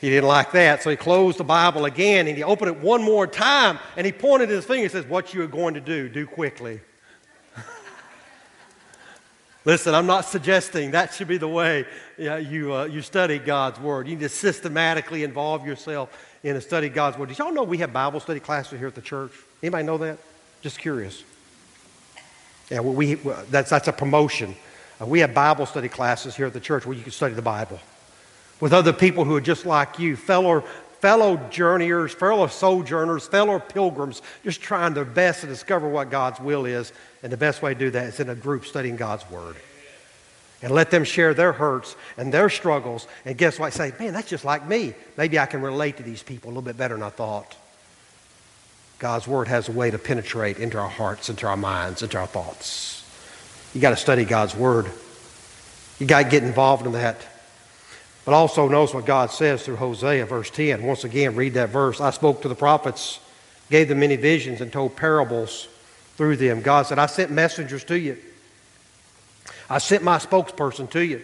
He 0.06 0.12
didn't 0.12 0.28
like 0.28 0.52
that, 0.52 0.84
so 0.84 0.92
he 0.92 0.96
closed 0.96 1.40
the 1.40 1.44
Bible 1.44 1.86
again 1.86 2.28
and 2.28 2.38
he 2.38 2.44
opened 2.44 2.70
it 2.70 2.80
one 2.80 3.02
more 3.02 3.26
time 3.26 3.80
and 3.98 4.06
he 4.06 4.12
pointed 4.12 4.50
his 4.50 4.64
finger 4.64 4.84
and 4.84 4.92
says, 4.92 5.08
What 5.08 5.34
you 5.34 5.42
are 5.42 5.48
going 5.48 5.74
to 5.74 5.80
do, 5.80 6.10
do 6.10 6.28
quickly. 6.28 6.80
Listen, 9.66 9.96
I'm 9.96 10.06
not 10.06 10.26
suggesting 10.26 10.92
that 10.92 11.16
should 11.16 11.28
be 11.28 11.38
the 11.38 11.48
way 11.48 11.88
you, 12.20 12.76
uh, 12.76 12.86
you 12.86 13.02
study 13.02 13.40
God's 13.40 13.80
Word. 13.80 14.08
You 14.08 14.16
need 14.16 14.22
to 14.22 14.30
systematically 14.30 15.24
involve 15.24 15.66
yourself 15.66 16.16
in 16.44 16.56
a 16.56 16.62
study 16.62 16.86
of 16.86 16.94
God's 16.94 17.18
Word. 17.18 17.30
Did 17.30 17.40
y'all 17.40 17.52
know 17.52 17.64
we 17.64 17.80
have 17.80 17.92
Bible 17.92 18.20
study 18.20 18.40
classes 18.40 18.78
here 18.78 18.90
at 18.90 18.96
the 18.96 19.02
church? 19.02 19.32
Anybody 19.64 19.86
know 19.86 19.98
that? 19.98 20.20
Just 20.62 20.78
curious. 20.78 21.24
Yeah, 22.70 22.80
well, 22.80 22.94
we, 22.94 23.16
that's, 23.16 23.70
that's 23.70 23.88
a 23.88 23.94
promotion. 23.94 24.56
Uh, 25.00 25.06
we 25.06 25.20
have 25.20 25.34
Bible 25.34 25.66
study 25.66 25.90
classes 25.90 26.36
here 26.36 26.48
at 26.48 26.54
the 26.54 26.60
church 26.60 26.86
where 26.86 26.96
you 26.96 27.04
can 27.04 27.12
study 27.12 27.34
the 27.34 27.42
Bible 27.42 27.80
with 28.60 28.74
other 28.74 28.94
people 28.94 29.26
who 29.26 29.36
are 29.36 29.42
just 29.42 29.66
like 29.66 30.00
you, 30.00 30.16
fellow, 30.16 30.62
fellow 31.00 31.38
journeyers, 31.50 32.14
fellow 32.14 32.48
sojourners, 32.48 33.28
fellow 33.28 33.60
pilgrims, 33.60 34.22
just 34.44 34.62
trying 34.62 34.94
their 34.94 35.06
best 35.06 35.42
to 35.42 35.48
discover 35.48 35.88
what 35.88 36.10
God's 36.10 36.40
will 36.40 36.66
is. 36.66 36.94
And 37.22 37.32
the 37.32 37.38
best 37.38 37.62
way 37.62 37.74
to 37.74 37.80
do 37.80 37.92
that 37.92 38.08
is 38.08 38.20
in 38.20 38.30
a 38.30 38.36
group 38.36 38.66
studying 38.66 38.96
God's 38.96 39.30
Word. 39.30 39.56
And 40.62 40.72
let 40.72 40.90
them 40.90 41.04
share 41.04 41.34
their 41.34 41.52
hurts 41.52 41.96
and 42.18 42.34
their 42.34 42.50
struggles. 42.50 43.08
And 43.26 43.38
guess 43.38 43.60
what? 43.60 43.74
Say, 43.74 43.94
man, 44.00 44.14
that's 44.14 44.30
just 44.30 44.46
like 44.46 44.68
me. 44.68 44.96
Maybe 45.18 45.38
I 45.38 45.46
can 45.46 45.62
relate 45.62 45.98
to 45.98 46.04
these 46.04 46.24
people 46.24 46.48
a 46.48 46.52
little 46.52 46.64
bit 46.64 46.78
better 46.78 46.96
than 46.96 47.04
I 47.04 47.10
thought. 47.10 47.56
God's 49.00 49.28
Word 49.28 49.48
has 49.48 49.70
a 49.70 49.72
way 49.72 49.92
to 49.92 49.98
penetrate 49.98 50.58
into 50.58 50.78
our 50.78 50.90
hearts, 50.90 51.30
into 51.30 51.48
our 51.48 51.58
minds, 51.58 52.02
into 52.02 52.18
our 52.18 52.28
thoughts. 52.28 53.04
You 53.74 53.82
got 53.82 53.92
to 53.92 53.98
study 53.98 54.26
God's 54.26 54.56
Word. 54.56 54.90
You 56.00 56.08
got 56.08 56.24
to 56.24 56.30
get 56.30 56.44
involved 56.44 56.86
in 56.86 56.94
that 56.94 57.18
but 58.26 58.34
also 58.34 58.68
knows 58.68 58.94
what 58.94 59.06
God 59.06 59.30
says 59.30 59.64
through 59.64 59.76
Hosea, 59.76 60.26
verse 60.26 60.50
10. 60.50 60.84
Once 60.84 61.04
again, 61.04 61.36
read 61.36 61.54
that 61.54 61.70
verse. 61.70 62.02
I 62.02 62.10
spoke 62.10 62.42
to 62.42 62.50
the 62.50 62.56
prophets, 62.56 63.20
gave 63.70 63.88
them 63.88 64.00
many 64.00 64.16
visions, 64.16 64.62
and 64.62 64.74
told 64.74 64.96
parables 64.96 65.68
through 66.18 66.38
them. 66.38 66.62
God 66.62 66.88
said, 66.88 66.98
I 66.98 67.06
sent 67.06 67.30
messengers 67.30 67.84
to 67.86 67.98
you. 67.98 68.18
I 69.70 69.78
sent 69.78 70.04
my 70.04 70.18
spokesperson 70.18 70.90
to 70.92 71.02
you. 71.02 71.22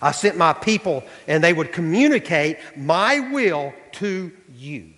I 0.00 0.12
sent 0.12 0.36
my 0.36 0.52
people, 0.52 1.02
and 1.26 1.42
they 1.42 1.52
would 1.52 1.72
communicate 1.72 2.58
my 2.76 3.18
will 3.18 3.74
to 3.94 4.30
you. 4.56 4.90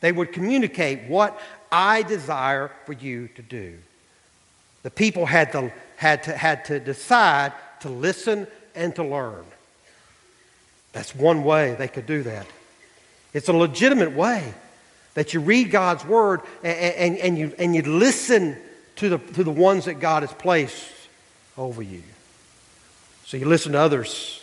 They 0.00 0.12
would 0.12 0.32
communicate 0.32 1.08
what 1.08 1.40
I 1.70 2.02
desire 2.02 2.70
for 2.86 2.92
you 2.92 3.28
to 3.34 3.42
do. 3.42 3.78
The 4.82 4.90
people 4.90 5.26
had 5.26 5.52
to, 5.52 5.72
had 5.96 6.22
to, 6.24 6.36
had 6.36 6.64
to 6.66 6.80
decide 6.80 7.52
to 7.80 7.88
listen 7.88 8.46
and 8.74 8.94
to 8.96 9.04
learn. 9.04 9.44
That's 10.92 11.14
one 11.14 11.44
way 11.44 11.74
they 11.74 11.88
could 11.88 12.06
do 12.06 12.22
that. 12.22 12.46
It's 13.34 13.48
a 13.48 13.52
legitimate 13.52 14.12
way 14.12 14.54
that 15.14 15.34
you 15.34 15.40
read 15.40 15.70
God's 15.70 16.04
word 16.04 16.40
and, 16.62 16.94
and, 16.94 17.18
and, 17.18 17.38
you, 17.38 17.52
and 17.58 17.74
you 17.74 17.82
listen 17.82 18.56
to 18.96 19.08
the, 19.08 19.18
to 19.18 19.44
the 19.44 19.50
ones 19.50 19.84
that 19.86 20.00
God 20.00 20.22
has 20.22 20.32
placed 20.32 20.90
over 21.56 21.82
you. 21.82 22.02
So 23.26 23.36
you 23.36 23.46
listen 23.46 23.72
to 23.72 23.78
others. 23.78 24.37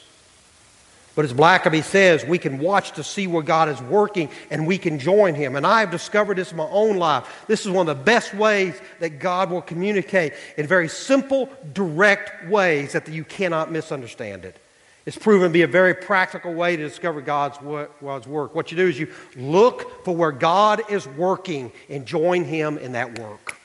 But 1.15 1.23
as 1.23 1.33
Blackaby 1.33 1.81
says, 1.81 2.25
we 2.25 2.37
can 2.37 2.59
watch 2.59 2.91
to 2.93 3.03
see 3.03 3.25
where 3.25 3.41
God 3.41 3.69
is 3.69 3.81
working 3.83 4.29
and 4.51 4.67
we 4.67 4.77
can 4.77 4.99
join 4.99 5.33
Him. 5.33 5.55
And 5.55 5.65
I 5.65 5.79
have 5.79 5.89
discovered 5.89 6.37
this 6.37 6.51
in 6.51 6.57
my 6.57 6.67
own 6.69 6.97
life. 6.97 7.45
This 7.47 7.65
is 7.65 7.71
one 7.71 7.87
of 7.87 7.97
the 7.97 8.03
best 8.03 8.33
ways 8.33 8.79
that 8.99 9.19
God 9.19 9.49
will 9.49 9.61
communicate 9.61 10.33
in 10.57 10.67
very 10.67 10.89
simple, 10.89 11.49
direct 11.71 12.49
ways 12.49 12.91
that 12.91 13.07
you 13.07 13.23
cannot 13.23 13.71
misunderstand 13.71 14.43
it. 14.43 14.57
It's 15.05 15.17
proven 15.17 15.49
to 15.49 15.53
be 15.53 15.61
a 15.61 15.67
very 15.67 15.93
practical 15.93 16.53
way 16.53 16.75
to 16.75 16.83
discover 16.83 17.21
God's 17.21 17.61
work. 17.61 18.01
What 18.55 18.71
you 18.71 18.77
do 18.77 18.87
is 18.87 18.99
you 18.99 19.07
look 19.37 20.03
for 20.03 20.15
where 20.15 20.31
God 20.31 20.81
is 20.89 21.07
working 21.07 21.71
and 21.89 22.05
join 22.05 22.43
Him 22.43 22.77
in 22.77 22.93
that 22.93 23.19
work. 23.19 23.55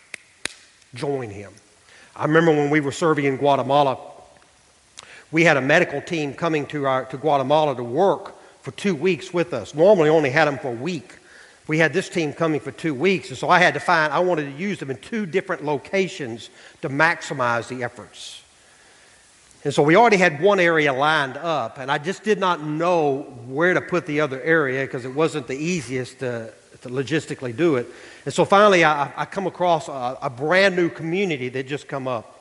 Join 0.94 1.30
Him. 1.30 1.50
I 2.14 2.26
remember 2.26 2.52
when 2.52 2.68
we 2.68 2.80
were 2.80 2.92
serving 2.92 3.24
in 3.24 3.38
Guatemala 3.38 3.96
we 5.32 5.44
had 5.44 5.56
a 5.56 5.60
medical 5.60 6.00
team 6.00 6.34
coming 6.34 6.66
to, 6.66 6.86
our, 6.86 7.04
to 7.06 7.16
Guatemala 7.16 7.76
to 7.76 7.84
work 7.84 8.34
for 8.62 8.72
two 8.72 8.94
weeks 8.94 9.32
with 9.32 9.54
us. 9.54 9.74
Normally, 9.74 10.08
only 10.08 10.30
had 10.30 10.46
them 10.46 10.58
for 10.58 10.68
a 10.68 10.74
week. 10.74 11.16
We 11.66 11.78
had 11.78 11.92
this 11.92 12.08
team 12.08 12.32
coming 12.32 12.58
for 12.58 12.72
two 12.72 12.94
weeks, 12.94 13.28
and 13.28 13.38
so 13.38 13.48
I 13.48 13.60
had 13.60 13.74
to 13.74 13.80
find, 13.80 14.12
I 14.12 14.18
wanted 14.18 14.44
to 14.44 14.58
use 14.58 14.78
them 14.78 14.90
in 14.90 14.96
two 14.98 15.24
different 15.24 15.64
locations 15.64 16.50
to 16.82 16.88
maximize 16.88 17.68
the 17.68 17.84
efforts. 17.84 18.42
And 19.62 19.74
so 19.74 19.82
we 19.82 19.94
already 19.94 20.16
had 20.16 20.40
one 20.40 20.58
area 20.58 20.92
lined 20.92 21.36
up, 21.36 21.78
and 21.78 21.90
I 21.90 21.98
just 21.98 22.24
did 22.24 22.40
not 22.40 22.62
know 22.62 23.22
where 23.46 23.74
to 23.74 23.80
put 23.80 24.06
the 24.06 24.20
other 24.20 24.40
area 24.42 24.84
because 24.84 25.04
it 25.04 25.14
wasn't 25.14 25.46
the 25.46 25.56
easiest 25.56 26.20
to, 26.20 26.52
to, 26.80 26.88
logistically 26.88 27.54
do 27.54 27.76
it. 27.76 27.86
And 28.24 28.32
so 28.32 28.46
finally, 28.46 28.84
I, 28.84 29.12
I 29.14 29.26
come 29.26 29.46
across 29.46 29.88
a, 29.88 30.18
a 30.22 30.30
brand 30.30 30.76
new 30.76 30.88
community 30.88 31.50
that 31.50 31.68
just 31.68 31.88
come 31.88 32.08
up. 32.08 32.39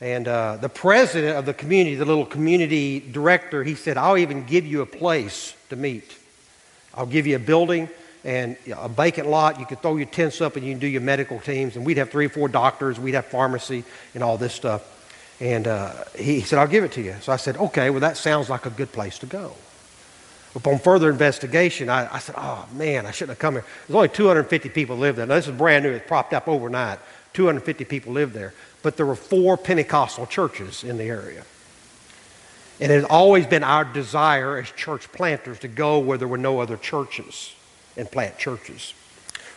And 0.00 0.28
uh, 0.28 0.56
the 0.56 0.68
president 0.68 1.36
of 1.36 1.46
the 1.46 1.54
community, 1.54 1.96
the 1.96 2.04
little 2.04 2.26
community 2.26 3.00
director, 3.00 3.64
he 3.64 3.74
said, 3.74 3.96
I'll 3.96 4.18
even 4.18 4.44
give 4.44 4.64
you 4.64 4.82
a 4.82 4.86
place 4.86 5.54
to 5.70 5.76
meet. 5.76 6.16
I'll 6.94 7.06
give 7.06 7.26
you 7.26 7.36
a 7.36 7.40
building 7.40 7.88
and 8.24 8.56
a 8.76 8.88
vacant 8.88 9.28
lot. 9.28 9.58
You 9.58 9.66
can 9.66 9.76
throw 9.78 9.96
your 9.96 10.06
tents 10.06 10.40
up 10.40 10.56
and 10.56 10.64
you 10.64 10.72
can 10.72 10.80
do 10.80 10.86
your 10.86 11.00
medical 11.00 11.40
teams. 11.40 11.74
And 11.76 11.84
we'd 11.84 11.96
have 11.96 12.10
three 12.10 12.26
or 12.26 12.30
four 12.30 12.48
doctors, 12.48 13.00
we'd 13.00 13.14
have 13.14 13.26
pharmacy 13.26 13.84
and 14.14 14.22
all 14.22 14.38
this 14.38 14.54
stuff. 14.54 14.94
And 15.40 15.66
uh, 15.66 15.92
he 16.16 16.42
said, 16.42 16.58
I'll 16.58 16.68
give 16.68 16.84
it 16.84 16.92
to 16.92 17.02
you. 17.02 17.14
So 17.20 17.32
I 17.32 17.36
said, 17.36 17.56
okay, 17.56 17.90
well, 17.90 18.00
that 18.00 18.16
sounds 18.16 18.48
like 18.48 18.66
a 18.66 18.70
good 18.70 18.92
place 18.92 19.18
to 19.20 19.26
go. 19.26 19.52
Upon 20.54 20.78
further 20.78 21.10
investigation, 21.10 21.88
I, 21.88 22.12
I 22.12 22.18
said, 22.18 22.34
oh, 22.38 22.66
man, 22.72 23.06
I 23.06 23.10
shouldn't 23.10 23.36
have 23.36 23.38
come 23.38 23.54
here. 23.54 23.64
There's 23.86 23.94
only 23.94 24.08
250 24.08 24.68
people 24.70 24.96
live 24.96 25.16
there. 25.16 25.26
Now, 25.26 25.36
this 25.36 25.46
is 25.46 25.54
brand 25.54 25.84
new. 25.84 25.90
It's 25.90 26.06
propped 26.08 26.32
up 26.32 26.48
overnight. 26.48 26.98
250 27.34 27.84
people 27.84 28.12
live 28.12 28.32
there 28.32 28.54
but 28.82 28.96
there 28.96 29.06
were 29.06 29.16
four 29.16 29.56
Pentecostal 29.56 30.26
churches 30.26 30.84
in 30.84 30.98
the 30.98 31.04
area. 31.04 31.44
And 32.80 32.92
it 32.92 32.96
has 32.96 33.04
always 33.04 33.46
been 33.46 33.64
our 33.64 33.84
desire 33.84 34.58
as 34.58 34.70
church 34.70 35.10
planters 35.12 35.58
to 35.60 35.68
go 35.68 35.98
where 35.98 36.16
there 36.16 36.28
were 36.28 36.38
no 36.38 36.60
other 36.60 36.76
churches 36.76 37.54
and 37.96 38.10
plant 38.10 38.38
churches, 38.38 38.94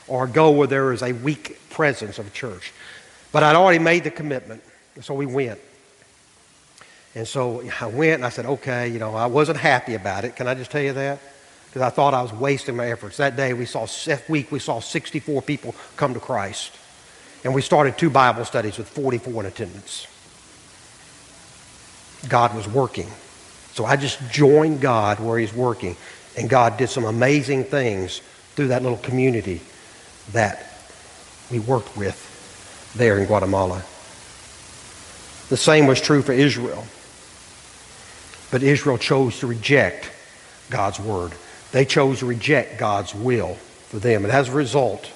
or 0.08 0.26
go 0.26 0.50
where 0.50 0.68
there 0.68 0.92
is 0.92 1.04
a 1.04 1.14
weak 1.14 1.60
presence 1.70 2.18
of 2.18 2.28
a 2.28 2.32
church. 2.32 2.74
But 3.32 3.44
I'd 3.44 3.56
already 3.56 3.80
made 3.80 4.04
the 4.04 4.12
commitment, 4.12 4.64
so 5.02 5.14
we 5.14 5.28
went. 5.28 5.60
And 7.14 7.28
so 7.28 7.62
I 7.80 7.88
went 7.88 8.16
and 8.16 8.26
I 8.26 8.30
said, 8.30 8.46
okay, 8.46 8.88
you 8.88 8.98
know, 8.98 9.16
I 9.16 9.28
wasn't 9.28 9.60
happy 9.60 9.96
about 9.96 10.26
it. 10.26 10.36
Can 10.36 10.48
I 10.48 10.56
just 10.56 10.72
tell 10.72 10.82
you 10.82 10.94
that? 10.94 11.20
Because 11.68 11.82
I 11.84 11.90
thought 11.90 12.14
I 12.14 12.22
was 12.22 12.34
wasting 12.34 12.76
my 12.76 12.90
efforts. 12.90 13.18
That 13.18 13.36
day 13.36 13.54
we 13.54 13.66
saw, 13.66 13.86
that 14.06 14.28
week 14.28 14.52
we 14.52 14.60
saw 14.60 14.80
64 14.80 15.42
people 15.44 15.76
come 15.96 16.14
to 16.14 16.20
Christ. 16.20 16.72
And 17.44 17.56
we 17.56 17.62
started 17.62 17.98
two 17.98 18.10
Bible 18.10 18.46
studies 18.46 18.78
with 18.78 18.88
44 18.90 19.44
in 19.44 19.46
attendance. 19.48 20.08
God 22.30 22.56
was 22.56 22.68
working. 22.68 23.08
So 23.74 23.86
I 23.86 23.96
just 23.96 24.20
joined 24.32 24.82
God 24.82 25.20
where 25.20 25.40
He's 25.40 25.54
working. 25.54 25.96
And 26.38 26.50
God 26.50 26.78
did 26.78 26.90
some 26.90 27.06
amazing 27.06 27.66
things 27.66 28.22
through 28.56 28.68
that 28.68 28.84
little 28.84 28.98
community 28.98 29.62
that 30.34 30.72
we 31.52 31.60
worked 31.60 31.98
with 31.98 32.28
there 32.96 33.18
in 33.18 33.26
Guatemala. 33.26 33.84
The 35.50 35.58
same 35.58 35.88
was 35.88 36.00
true 36.00 36.22
for 36.22 36.32
Israel. 36.32 36.86
But 38.52 38.64
Israel 38.64 38.98
chose 38.98 39.40
to 39.40 39.48
reject 39.48 40.12
God's 40.70 41.00
word. 41.00 41.32
They 41.72 41.86
chose 41.86 42.20
to 42.20 42.26
reject 42.26 42.78
God's 42.78 43.16
will 43.16 43.56
for 43.56 44.00
them. 44.00 44.26
And 44.26 44.34
as 44.34 44.50
a 44.50 44.54
result, 44.54 45.10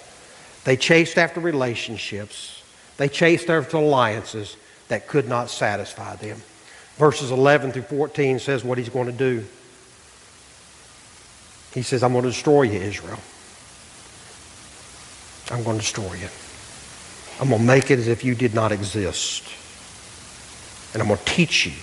they 0.65 0.75
chased 0.75 1.17
after 1.17 1.39
relationships, 1.39 2.63
they 2.97 3.08
chased 3.08 3.49
after 3.49 3.78
alliances 3.78 4.58
that 4.89 5.08
could 5.08 5.28
not 5.28 5.49
satisfy 5.49 6.15
them. 6.17 6.41
Verses 6.97 7.32
11 7.32 7.71
through 7.71 7.84
14 7.84 8.39
says 8.39 8.63
what 8.63 8.78
he's 8.78 8.89
going 8.89 9.08
to 9.08 9.12
do. 9.12 9.45
He 11.73 11.82
says, 11.82 12.04
I'm 12.04 12.13
going 12.13 12.23
to 12.23 12.30
destroy 12.30 12.63
you, 12.63 12.80
Israel. 12.80 13.19
I'm 15.51 15.63
going 15.63 15.78
to 15.78 15.84
destroy 15.84 16.13
you. 16.15 16.30
I'm 17.39 17.49
going 17.49 17.62
to 17.62 17.67
make 17.67 17.91
it 17.91 17.99
as 17.99 18.08
if 18.08 18.23
you 18.23 18.34
did 18.34 18.54
not 18.54 18.71
exist. 18.71 19.43
And 20.93 21.01
I'm 21.01 21.10
going 21.10 21.19
to 21.19 21.25
teach 21.25 21.65
you. 21.65 21.73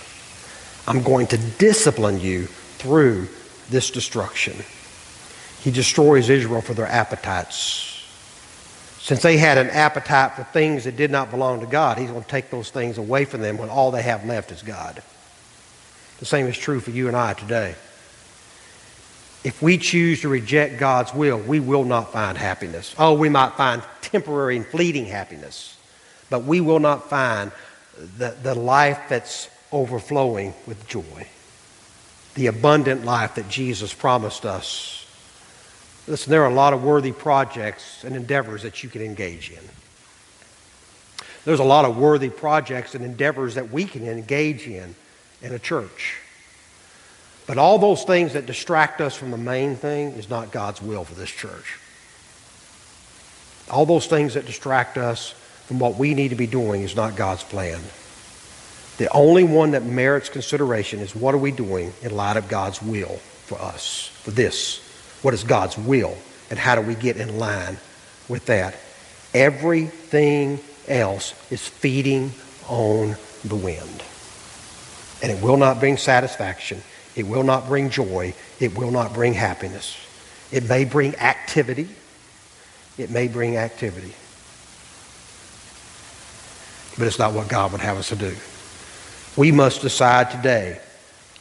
I'm 0.87 1.03
going 1.03 1.27
to 1.27 1.37
discipline 1.37 2.19
you 2.19 2.47
through 2.47 3.27
this 3.69 3.91
destruction. 3.91 4.55
He 5.61 5.69
destroys 5.71 6.29
Israel 6.29 6.61
for 6.61 6.73
their 6.73 6.87
appetites. 6.87 7.92
Since 9.03 9.21
they 9.21 9.35
had 9.35 9.57
an 9.57 9.69
appetite 9.69 10.31
for 10.31 10.45
things 10.45 10.85
that 10.85 10.95
did 10.95 11.11
not 11.11 11.29
belong 11.29 11.59
to 11.59 11.65
God, 11.65 11.97
He's 11.97 12.09
going 12.09 12.23
to 12.23 12.29
take 12.29 12.49
those 12.49 12.69
things 12.69 12.97
away 12.97 13.25
from 13.25 13.41
them 13.41 13.57
when 13.57 13.67
all 13.67 13.91
they 13.91 14.01
have 14.01 14.25
left 14.25 14.49
is 14.53 14.61
God. 14.61 15.03
The 16.19 16.25
same 16.25 16.47
is 16.47 16.57
true 16.57 16.79
for 16.79 16.91
you 16.91 17.09
and 17.09 17.17
I 17.17 17.33
today. 17.33 17.75
If 19.43 19.61
we 19.61 19.77
choose 19.77 20.21
to 20.21 20.29
reject 20.29 20.79
God's 20.79 21.13
will, 21.13 21.37
we 21.37 21.59
will 21.59 21.83
not 21.83 22.13
find 22.13 22.37
happiness. 22.37 22.95
Oh, 22.97 23.13
we 23.13 23.27
might 23.27 23.55
find 23.55 23.83
temporary 23.99 24.55
and 24.55 24.65
fleeting 24.65 25.03
happiness, 25.03 25.77
but 26.29 26.45
we 26.45 26.61
will 26.61 26.79
not 26.79 27.09
find 27.09 27.51
the, 28.17 28.37
the 28.41 28.55
life 28.55 29.01
that's 29.09 29.49
overflowing 29.73 30.53
with 30.65 30.87
joy, 30.87 31.27
the 32.35 32.47
abundant 32.47 33.03
life 33.03 33.35
that 33.35 33.49
Jesus 33.49 33.93
promised 33.93 34.45
us 34.45 35.02
Listen, 36.07 36.31
there 36.31 36.43
are 36.43 36.49
a 36.49 36.53
lot 36.53 36.73
of 36.73 36.83
worthy 36.83 37.11
projects 37.11 38.03
and 38.03 38.15
endeavors 38.15 38.63
that 38.63 38.83
you 38.83 38.89
can 38.89 39.01
engage 39.01 39.51
in. 39.51 39.63
There's 41.45 41.59
a 41.59 41.65
lot 41.65 41.85
of 41.85 41.97
worthy 41.97 42.29
projects 42.29 42.95
and 42.95 43.03
endeavors 43.03 43.55
that 43.55 43.71
we 43.71 43.85
can 43.85 44.07
engage 44.07 44.67
in 44.67 44.95
in 45.41 45.53
a 45.53 45.59
church. 45.59 46.17
But 47.45 47.57
all 47.57 47.77
those 47.77 48.03
things 48.03 48.33
that 48.33 48.45
distract 48.45 49.01
us 49.01 49.15
from 49.15 49.31
the 49.31 49.37
main 49.37 49.75
thing 49.75 50.11
is 50.11 50.29
not 50.29 50.51
God's 50.51 50.81
will 50.81 51.03
for 51.03 51.15
this 51.15 51.29
church. 51.29 51.79
All 53.69 53.85
those 53.85 54.07
things 54.07 54.33
that 54.33 54.45
distract 54.45 54.97
us 54.97 55.31
from 55.67 55.79
what 55.79 55.97
we 55.97 56.13
need 56.13 56.29
to 56.29 56.35
be 56.35 56.47
doing 56.47 56.81
is 56.81 56.95
not 56.95 57.15
God's 57.15 57.43
plan. 57.43 57.79
The 58.97 59.09
only 59.11 59.43
one 59.43 59.71
that 59.71 59.83
merits 59.83 60.29
consideration 60.29 60.99
is 60.99 61.15
what 61.15 61.33
are 61.33 61.39
we 61.39 61.51
doing 61.51 61.93
in 62.01 62.15
light 62.15 62.37
of 62.37 62.47
God's 62.47 62.81
will 62.81 63.17
for 63.45 63.59
us, 63.59 64.07
for 64.21 64.31
this 64.31 64.81
what 65.23 65.33
is 65.33 65.43
God's 65.43 65.77
will 65.77 66.15
and 66.49 66.59
how 66.59 66.75
do 66.75 66.81
we 66.81 66.93
get 66.93 67.17
in 67.17 67.39
line 67.39 67.77
with 68.29 68.45
that? 68.45 68.75
Everything 69.33 70.59
else 70.87 71.33
is 71.51 71.67
feeding 71.67 72.31
on 72.67 73.15
the 73.43 73.55
wind. 73.55 74.03
And 75.23 75.31
it 75.31 75.41
will 75.41 75.57
not 75.57 75.79
bring 75.79 75.97
satisfaction. 75.97 76.83
It 77.15 77.23
will 77.23 77.43
not 77.43 77.67
bring 77.67 77.89
joy. 77.89 78.33
It 78.59 78.77
will 78.77 78.91
not 78.91 79.13
bring 79.13 79.33
happiness. 79.33 79.97
It 80.51 80.67
may 80.67 80.85
bring 80.85 81.15
activity. 81.15 81.87
It 82.97 83.09
may 83.09 83.27
bring 83.27 83.57
activity. 83.57 84.13
But 86.97 87.07
it's 87.07 87.17
not 87.17 87.33
what 87.33 87.47
God 87.47 87.71
would 87.71 87.81
have 87.81 87.97
us 87.97 88.09
to 88.09 88.15
do. 88.15 88.35
We 89.35 89.51
must 89.51 89.81
decide 89.81 90.29
today 90.29 90.79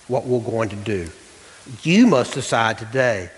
what 0.08 0.24
we're 0.24 0.40
going 0.40 0.70
to 0.70 0.76
do. 0.76 1.10
You 1.82 2.06
must 2.06 2.32
decide 2.32 2.78
today 2.78 3.30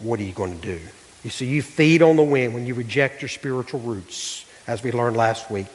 what 0.00 0.18
are 0.20 0.24
you 0.24 0.32
going 0.32 0.58
to 0.58 0.66
do? 0.66 0.80
You 1.22 1.30
see, 1.30 1.46
you 1.46 1.62
feed 1.62 2.02
on 2.02 2.16
the 2.16 2.22
wind 2.22 2.54
when 2.54 2.66
you 2.66 2.74
reject 2.74 3.22
your 3.22 3.28
spiritual 3.28 3.80
roots, 3.80 4.46
as 4.66 4.82
we 4.82 4.90
learned 4.90 5.16
last 5.16 5.50
week. 5.50 5.66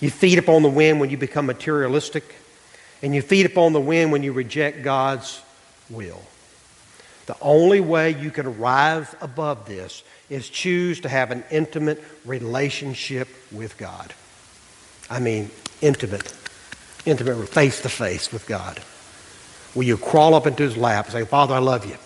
You 0.00 0.10
feed 0.10 0.38
upon 0.38 0.62
the 0.62 0.70
wind 0.70 1.00
when 1.00 1.10
you 1.10 1.16
become 1.16 1.46
materialistic, 1.46 2.34
and 3.02 3.14
you 3.14 3.22
feed 3.22 3.46
upon 3.46 3.72
the 3.72 3.80
wind 3.80 4.12
when 4.12 4.22
you 4.22 4.32
reject 4.32 4.82
God's 4.82 5.40
will. 5.90 6.22
The 7.26 7.36
only 7.40 7.80
way 7.80 8.10
you 8.10 8.30
can 8.30 8.58
rise 8.58 9.14
above 9.20 9.66
this 9.66 10.02
is 10.28 10.48
choose 10.48 11.00
to 11.00 11.08
have 11.08 11.30
an 11.30 11.44
intimate 11.50 12.02
relationship 12.24 13.28
with 13.50 13.76
God. 13.78 14.12
I 15.10 15.20
mean, 15.20 15.50
intimate, 15.80 16.32
intimate, 17.04 17.48
face 17.48 17.82
to 17.82 17.88
face 17.88 18.32
with 18.32 18.46
God. 18.46 18.80
Will 19.74 19.84
you 19.84 19.96
crawl 19.96 20.34
up 20.34 20.46
into 20.46 20.62
his 20.62 20.76
lap 20.76 21.06
and 21.06 21.12
say, 21.12 21.24
Father, 21.24 21.54
I 21.54 21.58
love 21.58 21.86
you. 21.86 21.96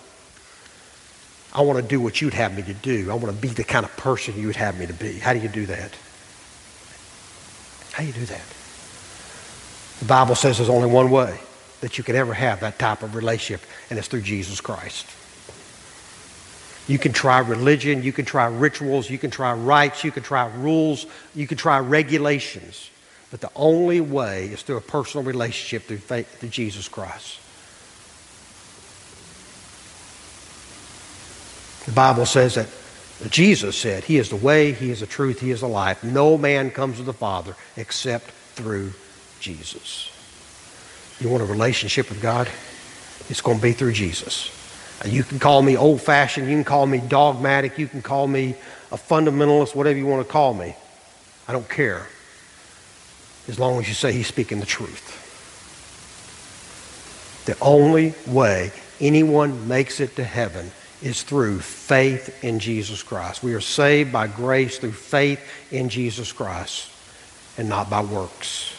I 1.53 1.61
want 1.61 1.79
to 1.81 1.87
do 1.87 1.99
what 1.99 2.21
you'd 2.21 2.33
have 2.33 2.55
me 2.55 2.61
to 2.63 2.73
do. 2.73 3.09
I 3.09 3.15
want 3.15 3.33
to 3.33 3.41
be 3.41 3.47
the 3.47 3.63
kind 3.63 3.85
of 3.85 3.95
person 3.97 4.39
you 4.39 4.47
would 4.47 4.55
have 4.57 4.77
me 4.79 4.85
to 4.85 4.93
be. 4.93 5.17
How 5.17 5.33
do 5.33 5.39
you 5.39 5.49
do 5.49 5.65
that? 5.67 5.91
How 7.93 8.03
do 8.03 8.07
you 8.07 8.13
do 8.13 8.25
that? 8.25 8.45
The 9.99 10.05
Bible 10.05 10.35
says 10.35 10.57
there's 10.57 10.69
only 10.69 10.89
one 10.89 11.09
way. 11.09 11.39
that 11.81 11.97
you 11.97 12.03
can 12.03 12.15
ever 12.15 12.33
have 12.33 12.61
that 12.61 12.79
type 12.79 13.03
of 13.03 13.15
relationship, 13.15 13.65
and 13.89 13.99
it's 13.99 14.07
through 14.07 14.21
Jesus 14.21 14.61
Christ. 14.61 15.05
You 16.87 16.97
can 16.97 17.11
try 17.11 17.39
religion, 17.39 18.01
you 18.01 18.13
can 18.13 18.25
try 18.25 18.47
rituals, 18.47 19.09
you 19.09 19.17
can 19.17 19.29
try 19.29 19.53
rites, 19.53 20.03
you 20.03 20.11
can 20.11 20.23
try 20.23 20.47
rules, 20.55 21.05
you 21.35 21.45
can 21.45 21.57
try 21.57 21.79
regulations. 21.79 22.89
But 23.29 23.41
the 23.41 23.51
only 23.55 23.99
way 23.99 24.45
is 24.47 24.61
through 24.61 24.77
a 24.77 24.81
personal 24.81 25.25
relationship 25.25 25.83
through 25.83 25.97
faith 25.97 26.39
through 26.39 26.49
Jesus 26.49 26.87
Christ. 26.87 27.39
The 31.87 31.93
Bible 31.93 32.25
says 32.25 32.55
that 32.55 32.67
Jesus 33.29 33.77
said, 33.77 34.03
He 34.03 34.17
is 34.17 34.29
the 34.29 34.35
way, 34.35 34.73
He 34.73 34.91
is 34.91 34.99
the 34.99 35.07
truth, 35.07 35.39
He 35.39 35.51
is 35.51 35.61
the 35.61 35.67
life. 35.67 36.03
No 36.03 36.37
man 36.37 36.69
comes 36.69 36.97
to 36.97 37.03
the 37.03 37.13
Father 37.13 37.55
except 37.77 38.29
through 38.55 38.91
Jesus. 39.39 40.11
You 41.19 41.29
want 41.29 41.43
a 41.43 41.47
relationship 41.47 42.09
with 42.09 42.21
God? 42.21 42.49
It's 43.29 43.41
going 43.41 43.57
to 43.57 43.63
be 43.63 43.71
through 43.71 43.93
Jesus. 43.93 44.53
You 45.05 45.23
can 45.23 45.39
call 45.39 45.61
me 45.61 45.77
old 45.77 46.01
fashioned, 46.01 46.49
you 46.49 46.55
can 46.55 46.63
call 46.65 46.85
me 46.85 46.99
dogmatic, 46.99 47.77
you 47.77 47.87
can 47.87 48.01
call 48.01 48.27
me 48.27 48.55
a 48.91 48.97
fundamentalist, 48.97 49.75
whatever 49.75 49.97
you 49.97 50.05
want 50.05 50.27
to 50.27 50.31
call 50.31 50.53
me. 50.53 50.75
I 51.47 51.53
don't 51.53 51.69
care. 51.69 52.05
As 53.47 53.57
long 53.57 53.79
as 53.79 53.87
you 53.87 53.93
say 53.93 54.11
he's 54.11 54.27
speaking 54.27 54.59
the 54.59 54.65
truth. 54.65 55.23
The 57.45 57.57
only 57.61 58.13
way 58.25 58.71
anyone 58.99 59.69
makes 59.69 60.01
it 60.01 60.17
to 60.17 60.23
heaven 60.25 60.71
is 61.01 61.23
through 61.23 61.59
faith 61.59 62.43
in 62.43 62.59
Jesus 62.59 63.03
Christ. 63.03 63.43
We 63.43 63.53
are 63.53 63.61
saved 63.61 64.11
by 64.11 64.27
grace 64.27 64.79
through 64.79 64.93
faith 64.93 65.39
in 65.71 65.89
Jesus 65.89 66.31
Christ 66.31 66.89
and 67.57 67.69
not 67.69 67.89
by 67.89 68.01
works. 68.01 68.73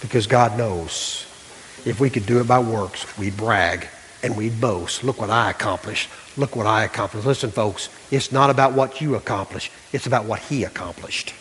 Because 0.00 0.26
God 0.26 0.56
knows 0.58 1.26
if 1.84 2.00
we 2.00 2.10
could 2.10 2.26
do 2.26 2.40
it 2.40 2.48
by 2.48 2.58
works, 2.58 3.06
we'd 3.18 3.36
brag 3.36 3.88
and 4.22 4.36
we'd 4.36 4.60
boast. 4.60 5.04
Look 5.04 5.20
what 5.20 5.30
I 5.30 5.50
accomplished. 5.50 6.10
Look 6.36 6.56
what 6.56 6.66
I 6.66 6.84
accomplished. 6.84 7.26
Listen, 7.26 7.50
folks, 7.50 7.88
it's 8.10 8.32
not 8.32 8.50
about 8.50 8.72
what 8.72 9.00
you 9.00 9.14
accomplish, 9.14 9.70
it's 9.92 10.06
about 10.06 10.24
what 10.24 10.40
He 10.40 10.64
accomplished. 10.64 11.34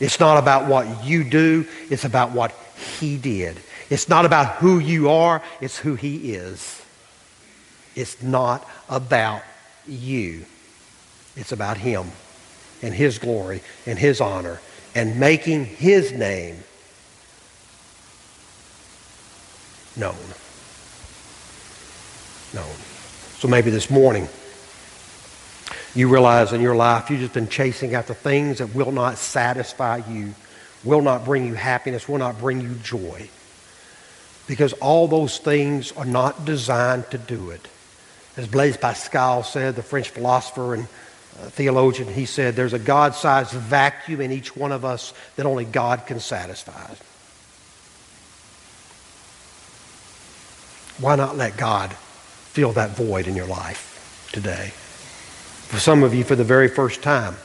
It's 0.00 0.18
not 0.18 0.38
about 0.38 0.66
what 0.66 1.04
you 1.04 1.24
do, 1.24 1.66
it's 1.90 2.04
about 2.04 2.32
what 2.32 2.52
He 2.98 3.16
did. 3.16 3.58
It's 3.90 4.08
not 4.08 4.24
about 4.24 4.56
who 4.56 4.78
you 4.78 5.10
are, 5.10 5.42
it's 5.60 5.76
who 5.76 5.94
He 5.94 6.32
is. 6.34 6.79
It's 7.96 8.22
not 8.22 8.68
about 8.88 9.42
you, 9.86 10.44
it's 11.36 11.52
about 11.52 11.76
Him 11.76 12.06
and 12.82 12.94
His 12.94 13.18
glory 13.18 13.62
and 13.86 13.98
His 13.98 14.20
honor 14.20 14.60
and 14.94 15.18
making 15.18 15.66
His 15.66 16.12
name 16.12 16.56
known 19.96 20.16
known. 22.54 22.74
So 23.38 23.48
maybe 23.48 23.70
this 23.70 23.90
morning 23.90 24.28
you 25.94 26.08
realize 26.08 26.52
in 26.52 26.60
your 26.60 26.76
life 26.76 27.10
you've 27.10 27.20
just 27.20 27.34
been 27.34 27.48
chasing 27.48 27.94
after 27.94 28.14
things 28.14 28.58
that 28.58 28.74
will 28.74 28.92
not 28.92 29.18
satisfy 29.18 30.02
you, 30.08 30.34
will 30.84 31.02
not 31.02 31.24
bring 31.24 31.46
you 31.46 31.54
happiness, 31.54 32.08
will 32.08 32.18
not 32.18 32.38
bring 32.38 32.60
you 32.60 32.74
joy. 32.82 33.28
Because 34.46 34.72
all 34.74 35.06
those 35.06 35.38
things 35.38 35.92
are 35.92 36.04
not 36.04 36.44
designed 36.44 37.10
to 37.10 37.18
do 37.18 37.50
it. 37.50 37.66
As 38.40 38.48
Blaise 38.48 38.78
Pascal 38.78 39.42
said, 39.42 39.76
the 39.76 39.82
French 39.82 40.08
philosopher 40.08 40.72
and 40.72 40.84
uh, 40.84 41.50
theologian, 41.50 42.08
he 42.08 42.24
said, 42.24 42.56
there's 42.56 42.72
a 42.72 42.78
God 42.78 43.14
sized 43.14 43.52
vacuum 43.52 44.22
in 44.22 44.32
each 44.32 44.56
one 44.56 44.72
of 44.72 44.82
us 44.82 45.12
that 45.36 45.44
only 45.44 45.66
God 45.66 46.06
can 46.06 46.20
satisfy. 46.20 46.94
Why 51.02 51.16
not 51.16 51.36
let 51.36 51.58
God 51.58 51.92
fill 51.92 52.72
that 52.72 52.96
void 52.96 53.26
in 53.26 53.36
your 53.36 53.46
life 53.46 54.26
today. 54.32 54.68
For 55.68 55.78
some 55.78 56.02
of 56.02 56.14
you, 56.14 56.24
for 56.24 56.34
the 56.34 56.42
very 56.42 56.68
first 56.68 57.02
time, 57.02 57.36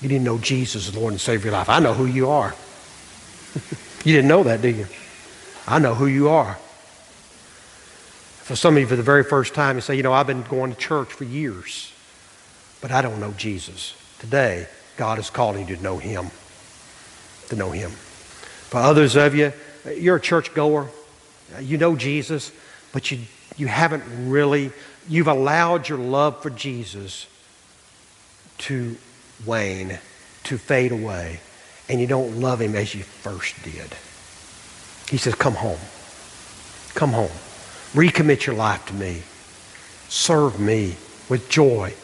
you 0.00 0.08
didn't 0.08 0.24
know 0.24 0.38
Jesus 0.38 0.86
as 0.86 0.96
Lord 0.96 1.14
and 1.14 1.20
Savior 1.20 1.38
of 1.38 1.44
your 1.46 1.52
life. 1.54 1.68
I 1.68 1.80
know 1.80 1.94
who 1.94 2.06
you 2.06 2.30
are. 2.30 2.54
you 4.04 4.14
didn't 4.14 4.28
know 4.28 4.44
that, 4.44 4.62
do 4.62 4.68
you? 4.68 4.86
I 5.66 5.80
know 5.80 5.96
who 5.96 6.06
you 6.06 6.28
are. 6.28 6.58
For 8.44 8.56
some 8.56 8.76
of 8.76 8.80
you, 8.80 8.86
for 8.86 8.96
the 8.96 9.02
very 9.02 9.24
first 9.24 9.54
time, 9.54 9.76
you 9.76 9.80
say, 9.80 9.96
you 9.96 10.02
know, 10.02 10.12
I've 10.12 10.26
been 10.26 10.42
going 10.42 10.72
to 10.72 10.78
church 10.78 11.12
for 11.12 11.24
years, 11.24 11.92
but 12.80 12.92
I 12.92 13.02
don't 13.02 13.18
know 13.18 13.32
Jesus. 13.32 13.94
Today, 14.18 14.66
God 14.96 15.18
is 15.18 15.30
calling 15.30 15.66
you 15.66 15.76
to 15.76 15.82
know 15.82 15.98
Him. 15.98 16.30
To 17.48 17.56
know 17.56 17.70
Him. 17.70 17.90
For 17.90 18.78
others 18.78 19.16
of 19.16 19.34
you, 19.34 19.52
you're 19.96 20.16
a 20.16 20.20
church 20.20 20.54
goer. 20.54 20.88
You 21.60 21.78
know 21.78 21.96
Jesus, 21.96 22.52
but 22.92 23.10
you 23.10 23.20
you 23.56 23.66
haven't 23.66 24.02
really, 24.28 24.72
you've 25.08 25.28
allowed 25.28 25.88
your 25.88 25.98
love 25.98 26.42
for 26.42 26.50
Jesus 26.50 27.26
to 28.58 28.96
wane, 29.46 29.98
to 30.44 30.58
fade 30.58 30.92
away, 30.92 31.40
and 31.88 32.00
you 32.00 32.06
don't 32.06 32.40
love 32.40 32.60
him 32.60 32.74
as 32.74 32.94
you 32.94 33.02
first 33.02 33.62
did. 33.62 33.94
He 35.08 35.18
says, 35.18 35.34
Come 35.34 35.54
home. 35.54 35.78
Come 36.94 37.10
home. 37.12 37.30
Recommit 37.94 38.46
your 38.46 38.56
life 38.56 38.84
to 38.86 38.94
me. 38.94 39.22
Serve 40.08 40.60
me 40.60 40.96
with 41.28 41.48
joy 41.48 41.94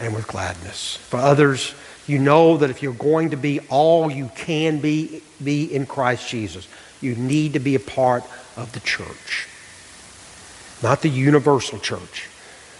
and 0.00 0.14
with 0.14 0.26
gladness. 0.26 0.96
For 0.96 1.18
others, 1.18 1.74
you 2.06 2.18
know 2.18 2.56
that 2.56 2.70
if 2.70 2.82
you're 2.82 2.92
going 2.94 3.30
to 3.30 3.36
be 3.36 3.60
all 3.68 4.10
you 4.10 4.30
can 4.34 4.80
be, 4.80 5.22
be 5.42 5.64
in 5.64 5.86
Christ 5.86 6.28
Jesus, 6.28 6.66
you 7.00 7.14
need 7.14 7.52
to 7.52 7.58
be 7.60 7.74
a 7.74 7.80
part 7.80 8.24
of 8.56 8.72
the 8.72 8.80
church 8.80 9.48
not 10.82 11.02
the 11.02 11.08
universal 11.08 11.78
church. 11.78 12.28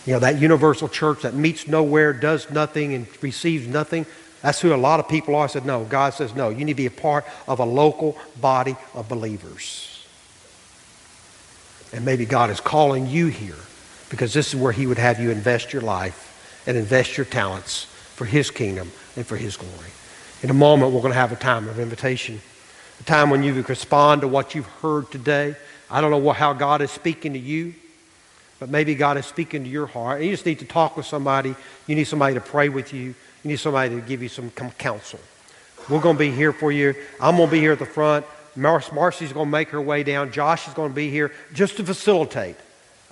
You 0.06 0.14
know, 0.14 0.20
that 0.20 0.38
universal 0.40 0.88
church 0.88 1.22
that 1.22 1.34
meets 1.34 1.68
nowhere, 1.68 2.12
does 2.12 2.50
nothing, 2.50 2.94
and 2.94 3.06
receives 3.22 3.66
nothing. 3.66 4.06
That's 4.42 4.60
who 4.60 4.74
a 4.74 4.76
lot 4.76 5.00
of 5.00 5.08
people 5.08 5.34
are. 5.34 5.44
I 5.44 5.46
said, 5.48 5.66
no. 5.66 5.84
God 5.84 6.14
says, 6.14 6.34
no. 6.34 6.48
You 6.48 6.64
need 6.64 6.72
to 6.72 6.74
be 6.74 6.86
a 6.86 6.90
part 6.90 7.26
of 7.46 7.60
a 7.60 7.64
local 7.64 8.16
body 8.40 8.76
of 8.94 9.08
believers. 9.08 9.89
And 11.92 12.04
maybe 12.04 12.24
God 12.24 12.50
is 12.50 12.60
calling 12.60 13.06
you 13.06 13.26
here 13.26 13.56
because 14.08 14.32
this 14.32 14.48
is 14.48 14.60
where 14.60 14.72
He 14.72 14.86
would 14.86 14.98
have 14.98 15.20
you 15.20 15.30
invest 15.30 15.72
your 15.72 15.82
life 15.82 16.62
and 16.66 16.76
invest 16.76 17.16
your 17.16 17.26
talents 17.26 17.84
for 17.84 18.24
His 18.24 18.50
kingdom 18.50 18.90
and 19.16 19.26
for 19.26 19.36
His 19.36 19.56
glory. 19.56 19.90
In 20.42 20.50
a 20.50 20.54
moment, 20.54 20.92
we're 20.92 21.00
going 21.00 21.12
to 21.12 21.18
have 21.18 21.32
a 21.32 21.36
time 21.36 21.68
of 21.68 21.78
invitation, 21.78 22.40
a 23.00 23.04
time 23.04 23.30
when 23.30 23.42
you 23.42 23.52
can 23.52 23.62
respond 23.64 24.20
to 24.22 24.28
what 24.28 24.54
you've 24.54 24.66
heard 24.66 25.10
today. 25.10 25.54
I 25.90 26.00
don't 26.00 26.10
know 26.10 26.30
how 26.32 26.52
God 26.52 26.80
is 26.82 26.90
speaking 26.90 27.32
to 27.32 27.38
you 27.38 27.74
but 28.60 28.68
maybe 28.68 28.94
God 28.94 29.16
is 29.16 29.24
speaking 29.24 29.64
to 29.64 29.70
your 29.70 29.86
heart. 29.86 30.22
You 30.22 30.30
just 30.30 30.44
need 30.44 30.58
to 30.58 30.66
talk 30.66 30.96
with 30.96 31.06
somebody. 31.06 31.56
You 31.86 31.94
need 31.96 32.04
somebody 32.04 32.34
to 32.34 32.42
pray 32.42 32.68
with 32.68 32.92
you. 32.92 33.14
You 33.42 33.50
need 33.50 33.56
somebody 33.56 33.96
to 33.96 34.02
give 34.02 34.22
you 34.22 34.28
some 34.28 34.50
counsel. 34.50 35.18
We're 35.88 36.02
going 36.02 36.16
to 36.16 36.20
be 36.20 36.30
here 36.30 36.52
for 36.52 36.70
you. 36.70 36.94
I'm 37.18 37.36
going 37.36 37.48
to 37.48 37.52
be 37.52 37.58
here 37.58 37.72
at 37.72 37.78
the 37.78 37.86
front. 37.86 38.26
Mar- 38.56 38.82
Marcy's 38.92 39.32
going 39.32 39.46
to 39.46 39.50
make 39.50 39.68
her 39.70 39.80
way 39.80 40.02
down. 40.02 40.32
Josh 40.32 40.68
is 40.68 40.74
going 40.74 40.90
to 40.90 40.94
be 40.94 41.10
here 41.10 41.32
just 41.52 41.76
to 41.76 41.84
facilitate. 41.84 42.56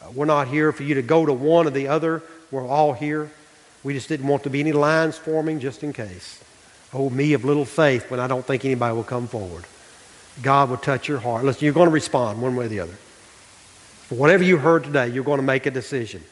Uh, 0.03 0.11
we're 0.11 0.25
not 0.25 0.49
here 0.49 0.73
for 0.73 0.83
you 0.83 0.95
to 0.95 1.03
go 1.03 1.25
to 1.25 1.33
one 1.33 1.67
or 1.67 1.71
the 1.71 1.89
other. 1.89 2.23
We're 2.51 2.67
all 2.67 2.93
here. 2.93 3.31
We 3.85 3.95
just 3.95 4.09
didn't 4.09 4.27
want 4.27 4.43
to 4.45 4.51
be 4.51 4.61
any 4.61 4.73
lines 4.73 5.17
forming 5.17 5.61
just 5.61 5.83
in 5.83 5.93
case. 5.93 6.43
Oh, 6.93 7.11
me 7.11 7.33
of 7.35 7.45
little 7.45 7.65
faith 7.65 8.11
when 8.11 8.21
I 8.21 8.27
don't 8.27 8.45
think 8.45 8.65
anybody 8.65 8.95
will 8.95 9.05
come 9.05 9.27
forward. 9.27 9.65
God 10.43 10.71
will 10.71 10.77
touch 10.77 11.09
your 11.09 11.19
heart. 11.19 11.45
Listen, 11.45 11.65
you're 11.65 11.75
going 11.75 11.89
to 11.89 11.93
respond 11.93 12.41
one 12.41 12.57
way 12.57 12.67
or 12.67 12.69
the 12.69 12.81
other. 12.81 12.97
For 14.09 14.15
whatever 14.15 14.43
you 14.43 14.57
heard 14.57 14.85
today, 14.85 15.09
you're 15.09 15.25
going 15.25 15.41
to 15.41 15.47
make 15.47 15.67
a 15.67 15.71
decision. 15.71 16.23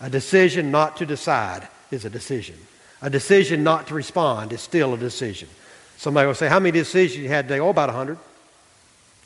A 0.00 0.08
decision 0.08 0.70
not 0.70 0.96
to 0.98 1.06
decide 1.06 1.66
is 1.90 2.04
a 2.04 2.10
decision. 2.10 2.56
A 3.02 3.10
decision 3.10 3.64
not 3.64 3.88
to 3.88 3.94
respond 3.94 4.52
is 4.52 4.60
still 4.60 4.94
a 4.94 4.98
decision. 4.98 5.48
Somebody 5.96 6.26
will 6.26 6.34
say, 6.34 6.48
How 6.48 6.60
many 6.60 6.72
decisions 6.72 7.22
you 7.22 7.28
had 7.28 7.48
today? 7.48 7.60
Oh, 7.60 7.70
about 7.70 7.88
100. 7.88 8.18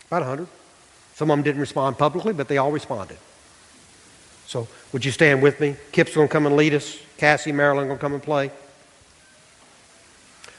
About 0.08 0.22
100. 0.22 0.48
Some 1.14 1.30
of 1.30 1.36
them 1.36 1.44
didn't 1.44 1.60
respond 1.60 1.98
publicly, 1.98 2.32
but 2.32 2.48
they 2.48 2.58
all 2.58 2.72
responded. 2.72 3.18
So, 4.46 4.66
would 4.92 5.04
you 5.04 5.10
stand 5.10 5.42
with 5.42 5.60
me? 5.60 5.76
Kip's 5.92 6.14
going 6.14 6.28
to 6.28 6.32
come 6.32 6.46
and 6.46 6.56
lead 6.56 6.74
us. 6.74 6.98
Cassie, 7.18 7.52
Marilyn 7.52 7.86
going 7.86 7.98
to 7.98 8.00
come 8.00 8.14
and 8.14 8.22
play. 8.22 8.50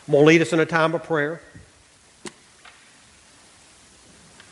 I'm 0.08 0.12
going 0.12 0.24
to 0.24 0.28
lead 0.28 0.42
us 0.42 0.54
in 0.54 0.60
a 0.60 0.66
time 0.66 0.94
of 0.94 1.04
prayer 1.04 1.42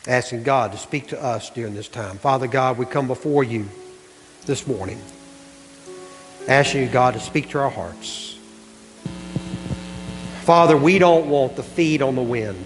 asking 0.08 0.42
God 0.42 0.72
to 0.72 0.78
speak 0.78 1.08
to 1.08 1.22
us 1.22 1.50
during 1.50 1.74
this 1.74 1.88
time. 1.88 2.16
Father 2.16 2.46
God, 2.46 2.78
we 2.78 2.86
come 2.86 3.06
before 3.06 3.44
you 3.44 3.68
this 4.46 4.66
morning, 4.66 5.00
asking 6.48 6.82
you, 6.82 6.88
God, 6.88 7.14
to 7.14 7.20
speak 7.20 7.50
to 7.50 7.58
our 7.58 7.70
hearts. 7.70 8.36
Father, 10.42 10.76
we 10.78 10.98
don't 10.98 11.28
want 11.28 11.56
the 11.56 11.62
feet 11.62 12.00
on 12.00 12.14
the 12.14 12.22
wind. 12.22 12.64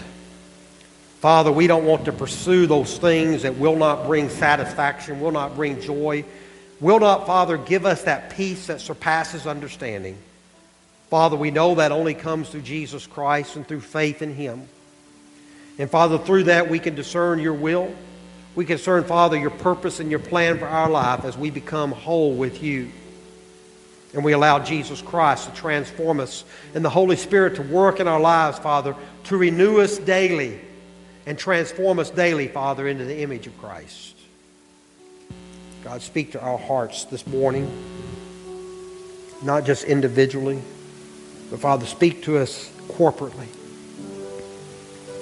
Father, 1.22 1.52
we 1.52 1.68
don't 1.68 1.85
want 1.85 2.06
to 2.06 2.12
pursue 2.12 2.66
those 2.66 2.98
things 2.98 3.42
that 3.42 3.56
will 3.56 3.76
not 3.76 4.06
bring 4.06 4.28
satisfaction, 4.28 5.20
will 5.20 5.30
not 5.30 5.54
bring 5.54 5.80
joy, 5.80 6.24
will 6.80 6.98
not, 6.98 7.28
Father, 7.28 7.56
give 7.56 7.87
us 7.87 8.02
that 8.02 8.30
peace 8.30 8.66
that 8.66 8.80
surpasses 8.80 9.46
understanding. 9.46 10.18
Father, 11.11 11.37
we 11.37 11.52
know 11.52 11.76
that 11.76 11.92
only 11.92 12.14
comes 12.14 12.48
through 12.48 12.62
Jesus 12.62 13.06
Christ 13.06 13.54
and 13.54 13.64
through 13.68 13.82
faith 13.82 14.20
in 14.20 14.35
Him. 14.35 14.66
And 15.78 15.88
Father, 15.88 16.18
through 16.18 16.44
that 16.44 16.68
we 16.68 16.80
can 16.80 16.96
discern 16.96 17.38
your 17.38 17.54
will. 17.54 17.94
We 18.56 18.64
can 18.64 18.78
discern, 18.78 19.04
Father, 19.04 19.38
your 19.38 19.50
purpose 19.50 20.00
and 20.00 20.11
your 20.11 20.18
plan 20.18 20.58
for 20.58 20.66
our 20.66 20.90
life 20.90 21.24
as 21.24 21.38
we 21.38 21.50
become 21.50 21.92
whole 21.92 22.35
with 22.35 22.64
you. 22.64 22.90
And 24.12 24.24
we 24.24 24.32
allow 24.32 24.58
Jesus 24.58 25.00
Christ 25.00 25.48
to 25.48 25.54
transform 25.54 26.18
us 26.18 26.44
and 26.74 26.85
the 26.85 26.90
Holy 26.90 27.14
Spirit 27.14 27.54
to 27.56 27.62
work 27.62 28.00
in 28.00 28.08
our 28.08 28.20
lives, 28.20 28.58
Father, 28.58 28.96
to 29.24 29.37
renew 29.37 29.80
us 29.80 29.98
daily 29.98 30.58
and 31.26 31.38
transform 31.38 31.98
us 31.98 32.11
daily, 32.11 32.48
Father, 32.48 32.88
into 32.88 33.04
the 33.04 33.20
image 33.20 33.46
of 33.46 33.56
Christ. 33.61 34.16
God, 35.85 36.02
speak 36.02 36.32
to 36.32 36.40
our 36.40 36.58
hearts 36.58 37.04
this 37.04 37.26
morning, 37.26 37.70
not 39.42 39.64
just 39.64 39.85
individually, 39.85 40.61
but 41.50 41.61
Father, 41.61 41.87
speak 41.87 42.22
to 42.24 42.38
us 42.38 42.70
corporately. 42.88 43.46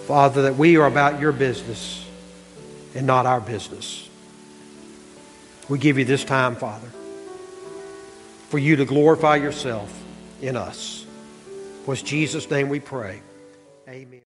Father, 0.06 0.42
that 0.42 0.56
we 0.56 0.76
are 0.76 0.86
about 0.86 1.20
your 1.20 1.32
business 1.32 2.04
and 2.94 3.06
not 3.06 3.26
our 3.26 3.40
business. 3.40 4.08
We 5.68 5.78
give 5.78 5.98
you 5.98 6.04
this 6.04 6.24
time, 6.24 6.56
Father, 6.56 6.88
for 8.48 8.58
you 8.58 8.76
to 8.76 8.84
glorify 8.84 9.36
yourself 9.36 10.02
in 10.42 10.56
us. 10.56 11.06
Was 11.86 12.02
Jesus' 12.02 12.50
name 12.50 12.68
we 12.68 12.80
pray. 12.80 13.20
Amen. 13.88 14.18